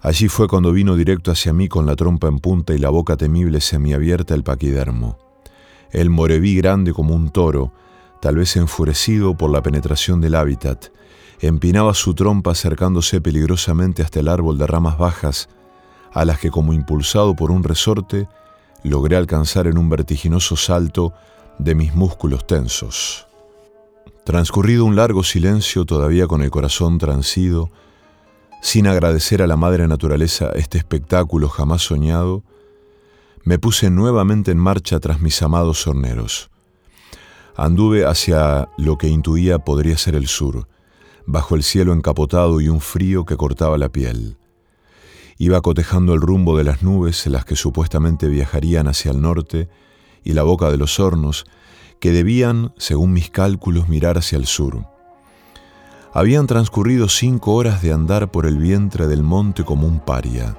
Allí 0.00 0.28
fue 0.28 0.48
cuando 0.48 0.72
vino 0.72 0.96
directo 0.96 1.30
hacia 1.30 1.52
mí 1.52 1.68
con 1.68 1.84
la 1.84 1.96
trompa 1.96 2.28
en 2.28 2.38
punta 2.38 2.72
y 2.72 2.78
la 2.78 2.88
boca 2.88 3.18
temible 3.18 3.60
semiabierta 3.60 4.34
el 4.34 4.42
paquidermo 4.42 5.27
el 5.90 6.10
moreví 6.10 6.56
grande 6.56 6.92
como 6.92 7.14
un 7.14 7.30
toro, 7.30 7.72
tal 8.20 8.36
vez 8.36 8.56
enfurecido 8.56 9.36
por 9.36 9.50
la 9.50 9.62
penetración 9.62 10.20
del 10.20 10.34
hábitat, 10.34 10.86
empinaba 11.40 11.94
su 11.94 12.14
trompa 12.14 12.52
acercándose 12.52 13.20
peligrosamente 13.20 14.02
hasta 14.02 14.20
el 14.20 14.28
árbol 14.28 14.58
de 14.58 14.66
ramas 14.66 14.98
bajas, 14.98 15.48
a 16.12 16.24
las 16.24 16.38
que 16.38 16.50
como 16.50 16.72
impulsado 16.72 17.36
por 17.36 17.50
un 17.50 17.62
resorte, 17.62 18.28
logré 18.82 19.16
alcanzar 19.16 19.66
en 19.66 19.78
un 19.78 19.88
vertiginoso 19.88 20.56
salto 20.56 21.12
de 21.58 21.74
mis 21.74 21.94
músculos 21.94 22.46
tensos. 22.46 23.26
Transcurrido 24.24 24.84
un 24.84 24.96
largo 24.96 25.22
silencio, 25.22 25.84
todavía 25.84 26.26
con 26.26 26.42
el 26.42 26.50
corazón 26.50 26.98
transido, 26.98 27.70
sin 28.60 28.86
agradecer 28.86 29.42
a 29.42 29.46
la 29.46 29.56
madre 29.56 29.86
naturaleza 29.88 30.50
este 30.54 30.78
espectáculo 30.78 31.48
jamás 31.48 31.82
soñado, 31.82 32.42
me 33.44 33.58
puse 33.58 33.90
nuevamente 33.90 34.50
en 34.50 34.58
marcha 34.58 35.00
tras 35.00 35.20
mis 35.20 35.40
amados 35.42 35.86
horneros. 35.86 36.50
Anduve 37.56 38.04
hacia 38.04 38.68
lo 38.78 38.98
que 38.98 39.08
intuía 39.08 39.58
podría 39.58 39.98
ser 39.98 40.14
el 40.14 40.28
sur, 40.28 40.68
bajo 41.26 41.54
el 41.54 41.62
cielo 41.62 41.92
encapotado 41.92 42.60
y 42.60 42.68
un 42.68 42.80
frío 42.80 43.24
que 43.24 43.36
cortaba 43.36 43.76
la 43.78 43.88
piel. 43.88 44.38
Iba 45.38 45.60
cotejando 45.60 46.14
el 46.14 46.20
rumbo 46.20 46.56
de 46.56 46.64
las 46.64 46.82
nubes 46.82 47.26
en 47.26 47.32
las 47.32 47.44
que 47.44 47.56
supuestamente 47.56 48.28
viajarían 48.28 48.88
hacia 48.88 49.10
el 49.10 49.20
norte 49.20 49.68
y 50.24 50.32
la 50.32 50.42
boca 50.42 50.70
de 50.70 50.76
los 50.76 50.98
hornos, 51.00 51.46
que 52.00 52.12
debían, 52.12 52.72
según 52.76 53.12
mis 53.12 53.30
cálculos, 53.30 53.88
mirar 53.88 54.18
hacia 54.18 54.38
el 54.38 54.46
sur. 54.46 54.86
Habían 56.12 56.46
transcurrido 56.46 57.08
cinco 57.08 57.54
horas 57.54 57.82
de 57.82 57.92
andar 57.92 58.30
por 58.30 58.46
el 58.46 58.58
vientre 58.58 59.06
del 59.06 59.22
monte 59.22 59.64
como 59.64 59.86
un 59.86 60.00
paria. 60.00 60.56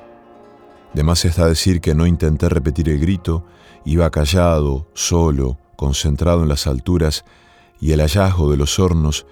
De 0.93 1.03
más 1.03 1.23
está 1.25 1.47
decir 1.47 1.81
que 1.81 1.93
no 1.93 2.07
intenté 2.07 2.49
repetir 2.49 2.89
el 2.89 2.99
grito, 2.99 3.45
iba 3.85 4.09
callado, 4.09 4.87
solo, 4.93 5.57
concentrado 5.75 6.43
en 6.43 6.49
las 6.49 6.67
alturas 6.67 7.25
y 7.79 7.91
el 7.91 8.01
hallazgo 8.01 8.51
de 8.51 8.57
los 8.57 8.79
hornos 8.79 9.25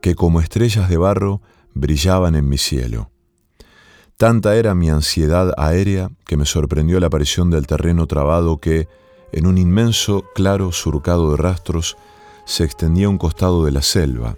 que 0.00 0.14
como 0.14 0.40
estrellas 0.40 0.88
de 0.88 0.96
barro 0.96 1.40
brillaban 1.74 2.34
en 2.34 2.48
mi 2.48 2.58
cielo. 2.58 3.10
Tanta 4.16 4.56
era 4.56 4.74
mi 4.74 4.88
ansiedad 4.90 5.52
aérea 5.58 6.10
que 6.26 6.36
me 6.36 6.46
sorprendió 6.46 7.00
la 7.00 7.08
aparición 7.08 7.50
del 7.50 7.66
terreno 7.66 8.06
trabado 8.06 8.58
que, 8.58 8.88
En 9.32 9.46
un 9.46 9.58
inmenso, 9.58 10.24
claro 10.34 10.70
surcado 10.70 11.32
de 11.32 11.36
rastros 11.36 11.96
se 12.46 12.62
extendía 12.62 13.08
un 13.08 13.18
costado 13.18 13.64
de 13.64 13.72
la 13.72 13.82
selva, 13.82 14.36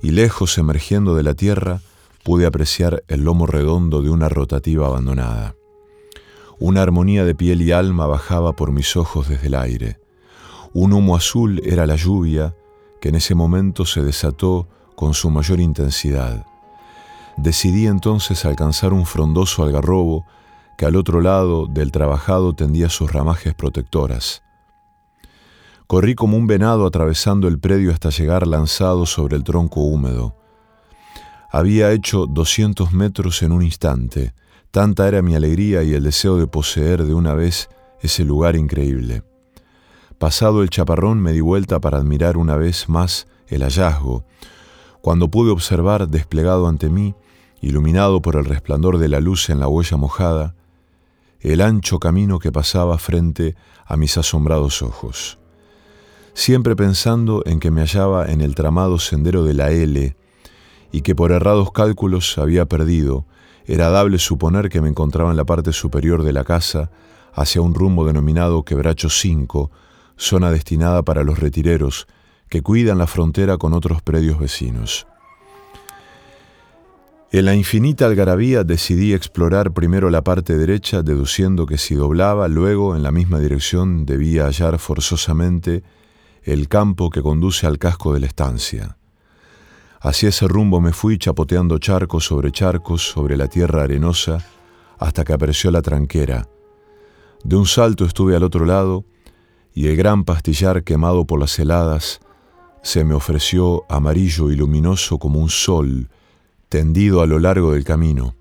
y 0.00 0.12
lejos 0.12 0.56
emergiendo 0.56 1.14
de 1.14 1.22
la 1.22 1.34
tierra 1.34 1.82
pude 2.24 2.46
apreciar 2.46 3.04
el 3.06 3.24
lomo 3.24 3.46
redondo 3.46 4.00
de 4.00 4.08
una 4.08 4.30
rotativa 4.30 4.86
abandonada. 4.86 5.57
Una 6.60 6.82
armonía 6.82 7.24
de 7.24 7.34
piel 7.34 7.62
y 7.62 7.72
alma 7.72 8.06
bajaba 8.06 8.54
por 8.54 8.72
mis 8.72 8.96
ojos 8.96 9.28
desde 9.28 9.46
el 9.46 9.54
aire. 9.54 10.00
Un 10.72 10.92
humo 10.92 11.16
azul 11.16 11.60
era 11.64 11.86
la 11.86 11.96
lluvia 11.96 12.54
que 13.00 13.10
en 13.10 13.14
ese 13.14 13.34
momento 13.34 13.84
se 13.84 14.02
desató 14.02 14.68
con 14.96 15.14
su 15.14 15.30
mayor 15.30 15.60
intensidad. 15.60 16.46
Decidí 17.36 17.86
entonces 17.86 18.44
alcanzar 18.44 18.92
un 18.92 19.06
frondoso 19.06 19.62
algarrobo 19.62 20.26
que 20.76 20.86
al 20.86 20.96
otro 20.96 21.20
lado 21.20 21.66
del 21.66 21.92
trabajado 21.92 22.54
tendía 22.54 22.88
sus 22.88 23.12
ramajes 23.12 23.54
protectoras. 23.54 24.42
Corrí 25.86 26.14
como 26.14 26.36
un 26.36 26.46
venado 26.46 26.86
atravesando 26.86 27.48
el 27.48 27.58
predio 27.58 27.92
hasta 27.92 28.10
llegar 28.10 28.46
lanzado 28.46 29.06
sobre 29.06 29.36
el 29.36 29.44
tronco 29.44 29.80
húmedo. 29.80 30.34
Había 31.50 31.92
hecho 31.92 32.26
200 32.26 32.92
metros 32.92 33.42
en 33.42 33.52
un 33.52 33.62
instante. 33.62 34.34
Tanta 34.70 35.08
era 35.08 35.22
mi 35.22 35.34
alegría 35.34 35.82
y 35.82 35.94
el 35.94 36.04
deseo 36.04 36.36
de 36.36 36.46
poseer 36.46 37.04
de 37.04 37.14
una 37.14 37.34
vez 37.34 37.70
ese 38.00 38.24
lugar 38.24 38.54
increíble. 38.54 39.22
Pasado 40.18 40.62
el 40.62 40.68
chaparrón 40.68 41.20
me 41.20 41.32
di 41.32 41.40
vuelta 41.40 41.80
para 41.80 41.98
admirar 41.98 42.36
una 42.36 42.56
vez 42.56 42.88
más 42.88 43.26
el 43.46 43.62
hallazgo, 43.62 44.24
cuando 45.00 45.28
pude 45.28 45.50
observar 45.50 46.08
desplegado 46.08 46.68
ante 46.68 46.90
mí, 46.90 47.14
iluminado 47.60 48.20
por 48.20 48.36
el 48.36 48.44
resplandor 48.44 48.98
de 48.98 49.08
la 49.08 49.20
luz 49.20 49.48
en 49.48 49.60
la 49.60 49.68
huella 49.68 49.96
mojada, 49.96 50.54
el 51.40 51.60
ancho 51.60 51.98
camino 51.98 52.38
que 52.38 52.52
pasaba 52.52 52.98
frente 52.98 53.56
a 53.86 53.96
mis 53.96 54.18
asombrados 54.18 54.82
ojos. 54.82 55.38
Siempre 56.34 56.76
pensando 56.76 57.42
en 57.46 57.58
que 57.58 57.70
me 57.70 57.80
hallaba 57.80 58.26
en 58.26 58.42
el 58.42 58.54
tramado 58.54 58.98
sendero 58.98 59.44
de 59.44 59.54
la 59.54 59.70
L 59.70 60.16
y 60.92 61.00
que 61.00 61.14
por 61.14 61.32
errados 61.32 61.72
cálculos 61.72 62.38
había 62.38 62.66
perdido, 62.66 63.24
era 63.68 63.90
dable 63.90 64.18
suponer 64.18 64.70
que 64.70 64.80
me 64.80 64.88
encontraba 64.88 65.30
en 65.30 65.36
la 65.36 65.44
parte 65.44 65.72
superior 65.72 66.24
de 66.24 66.32
la 66.32 66.42
casa, 66.42 66.90
hacia 67.34 67.60
un 67.60 67.74
rumbo 67.74 68.06
denominado 68.06 68.64
Quebracho 68.64 69.10
5, 69.10 69.70
zona 70.16 70.50
destinada 70.50 71.02
para 71.02 71.22
los 71.22 71.38
retireros 71.38 72.08
que 72.48 72.62
cuidan 72.62 72.98
la 72.98 73.06
frontera 73.06 73.58
con 73.58 73.74
otros 73.74 74.02
predios 74.02 74.38
vecinos. 74.38 75.06
En 77.30 77.44
la 77.44 77.54
infinita 77.54 78.06
algarabía 78.06 78.64
decidí 78.64 79.12
explorar 79.12 79.72
primero 79.72 80.08
la 80.08 80.24
parte 80.24 80.56
derecha, 80.56 81.02
deduciendo 81.02 81.66
que 81.66 81.76
si 81.76 81.94
doblaba, 81.94 82.48
luego 82.48 82.96
en 82.96 83.02
la 83.02 83.12
misma 83.12 83.38
dirección 83.38 84.06
debía 84.06 84.46
hallar 84.46 84.78
forzosamente 84.78 85.82
el 86.42 86.68
campo 86.68 87.10
que 87.10 87.20
conduce 87.20 87.66
al 87.66 87.78
casco 87.78 88.14
de 88.14 88.20
la 88.20 88.26
estancia. 88.26 88.97
Hacia 90.00 90.28
ese 90.28 90.46
rumbo 90.46 90.80
me 90.80 90.92
fui 90.92 91.18
chapoteando 91.18 91.78
charcos 91.78 92.24
sobre 92.24 92.52
charcos 92.52 93.02
sobre 93.02 93.36
la 93.36 93.48
tierra 93.48 93.82
arenosa 93.82 94.38
hasta 94.98 95.24
que 95.24 95.32
apareció 95.32 95.70
la 95.70 95.82
tranquera. 95.82 96.48
De 97.42 97.56
un 97.56 97.66
salto 97.66 98.04
estuve 98.04 98.36
al 98.36 98.44
otro 98.44 98.64
lado 98.64 99.04
y 99.74 99.88
el 99.88 99.96
gran 99.96 100.24
pastillar 100.24 100.84
quemado 100.84 101.26
por 101.26 101.40
las 101.40 101.58
heladas 101.58 102.20
se 102.82 103.04
me 103.04 103.14
ofreció 103.14 103.84
amarillo 103.88 104.50
y 104.50 104.56
luminoso 104.56 105.18
como 105.18 105.40
un 105.40 105.50
sol 105.50 106.08
tendido 106.68 107.22
a 107.22 107.26
lo 107.26 107.38
largo 107.38 107.72
del 107.72 107.84
camino. 107.84 108.36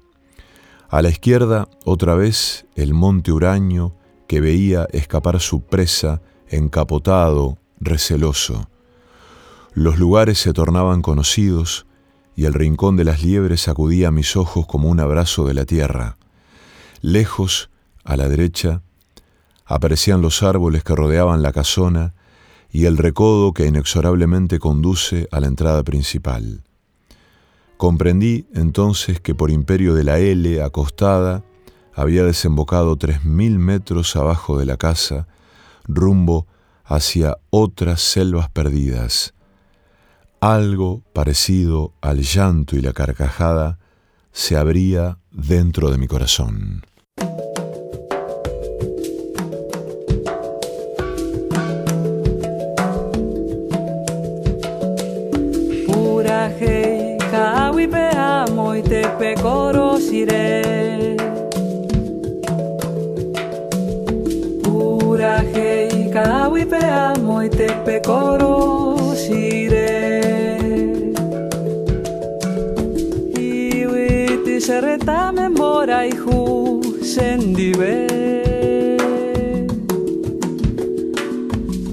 A 0.90 1.02
la 1.02 1.10
izquierda, 1.10 1.68
otra 1.86 2.16
vez, 2.16 2.66
el 2.76 2.94
monte 2.94 3.32
huraño 3.32 3.96
que 4.28 4.42
veía 4.42 4.88
escapar 4.92 5.40
su 5.40 5.62
presa, 5.62 6.22
encapotado, 6.48 7.58
receloso. 7.80 8.70
Los 9.74 10.00
lugares 10.00 10.40
se 10.40 10.54
tornaban 10.54 11.02
conocidos 11.02 11.86
y 12.36 12.46
el 12.46 12.54
rincón 12.54 12.96
de 12.96 13.04
las 13.04 13.24
liebres 13.24 13.62
sacudía 13.62 14.12
mis 14.12 14.36
ojos 14.36 14.66
como 14.68 14.90
un 14.90 15.00
abrazo 15.00 15.46
de 15.46 15.54
la 15.54 15.66
tierra. 15.66 16.18
Lejos, 17.02 17.70
a 18.04 18.16
la 18.16 18.28
derecha, 18.30 18.82
aparecían 19.66 20.22
los 20.22 20.44
árboles 20.44 20.84
que 20.84 20.96
rodeaban 20.96 21.42
la 21.42 21.52
casona 21.52 22.14
y 22.72 22.86
el 22.86 22.98
recodo 22.98 23.54
que 23.54 23.66
inexorablemente 23.66 24.60
conduce 24.60 25.28
a 25.32 25.40
la 25.40 25.48
entrada 25.48 25.84
principal. 25.84 26.64
Comprendí 27.78 28.48
entonces 28.54 29.20
que 29.20 29.36
por 29.36 29.52
imperio 29.52 29.94
de 29.94 30.04
la 30.04 30.20
L 30.20 30.62
acostada 30.62 31.44
había 31.94 32.24
desembocado 32.24 32.96
tres 32.98 33.24
mil 33.26 33.60
metros 33.60 34.16
abajo 34.16 34.58
de 34.58 34.66
la 34.66 34.78
casa, 34.78 35.28
rumbo 35.88 36.48
hacia 36.86 37.38
otras 37.50 38.02
selvas 38.02 38.50
perdidas. 38.50 39.34
Algo 40.40 41.02
parecido 41.14 41.94
al 42.00 42.22
llanto 42.22 42.76
y 42.76 42.82
la 42.82 42.94
carcajada 42.94 43.80
se 44.32 44.56
abría 44.56 45.18
dentro 45.32 45.90
de 45.90 45.98
mi 45.98 46.08
corazón. 46.08 46.84
tepe 58.88 59.36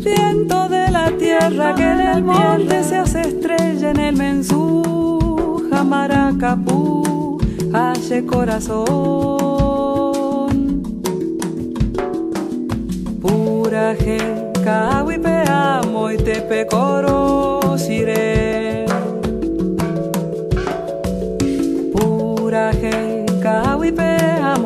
Viento 0.04 0.68
de 0.68 0.90
la 0.90 1.10
tierra 1.18 1.74
que 1.74 1.82
en 1.82 2.00
el 2.00 2.22
monte 2.24 2.84
se 2.84 2.96
hace 2.96 3.20
estrella 3.22 3.90
en 3.90 4.00
el 4.00 4.16
mensú 4.16 4.84
Maracapú 5.84 7.38
hace 7.72 8.24
corazón. 8.24 8.84
Pura 13.20 13.94
ge, 13.94 14.18
pe 15.22 15.44
amo 15.48 16.10
y 16.10 16.16
te 16.16 16.40
pecoro 16.42 17.78
sire. 17.78 18.33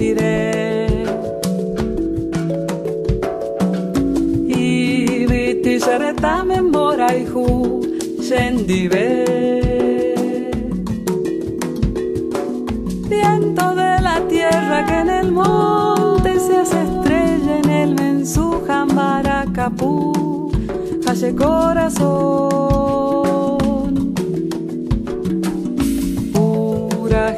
pecoro 0.00 0.16
sire. 0.16 1.04
Y 4.48 5.26
viti 5.26 5.78
sereta 5.78 6.42
memora 6.44 7.14
y 7.16 7.26
ju, 7.26 7.80
sendive. 8.22 9.40
que 14.86 14.98
en 14.98 15.10
el 15.10 15.30
monte 15.32 16.38
se 16.40 16.56
hace 16.56 16.82
estrella 16.82 17.58
en 17.62 17.70
el 17.70 17.94
mensuja 17.94 18.86
Jambaracapú, 18.86 20.50
hace 21.06 21.34
corazón. 21.34 23.29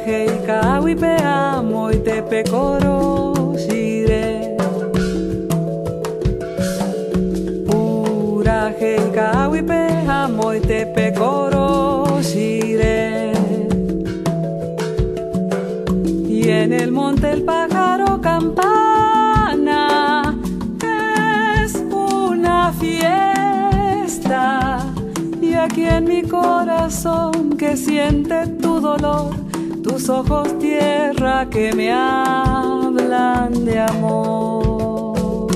Pura 0.03 0.11
heica 0.11 0.81
pe 0.99 1.15
amo 1.23 1.89
y 1.89 1.97
te 1.97 2.21
pecoro 2.23 3.53
shire. 3.55 4.57
Pura 7.65 8.73
heica 8.77 9.49
pe 9.65 9.87
amo 10.05 10.53
te 10.59 11.13
coro 11.17 12.19
Y 16.27 16.49
en 16.49 16.73
el 16.73 16.91
monte 16.91 17.31
el 17.31 17.43
pájaro 17.43 18.19
campana 18.19 19.81
es 21.63 21.75
una 21.75 22.73
fiesta. 22.73 23.33
Y 25.41 25.53
aquí 25.53 25.85
en 25.85 26.03
mi 26.03 26.23
corazón 26.23 27.55
que 27.57 27.77
siente 27.77 28.47
tu 28.61 28.81
dolor, 28.81 29.42
ojos 30.09 30.57
tierra 30.59 31.47
que 31.49 31.71
me 31.73 31.91
hablan 31.91 33.65
de 33.65 33.79
amor. 33.79 35.47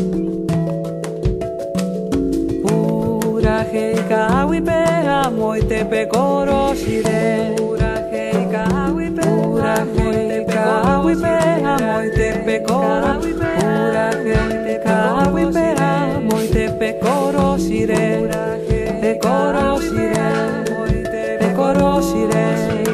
Pura 2.64 3.66
jeika 3.72 4.46
huipea, 4.46 5.30
moitepe 5.30 6.08
coro 6.08 6.74
shire. 6.76 7.56
Pura 7.58 8.10
jeika 8.12 8.92
huipea, 8.94 9.26
pura 9.26 9.86
jeika 9.96 11.02
huipea, 11.04 11.78
moitepe 11.80 12.64
coro. 12.64 13.20
Pura 13.20 14.12
jeika 14.24 15.30
huipea, 15.32 16.22
moitepe 16.24 17.00
coro 17.02 17.58
shire. 17.58 18.28
Te 19.08 19.20
shire, 22.02 22.34
te. 22.84 22.87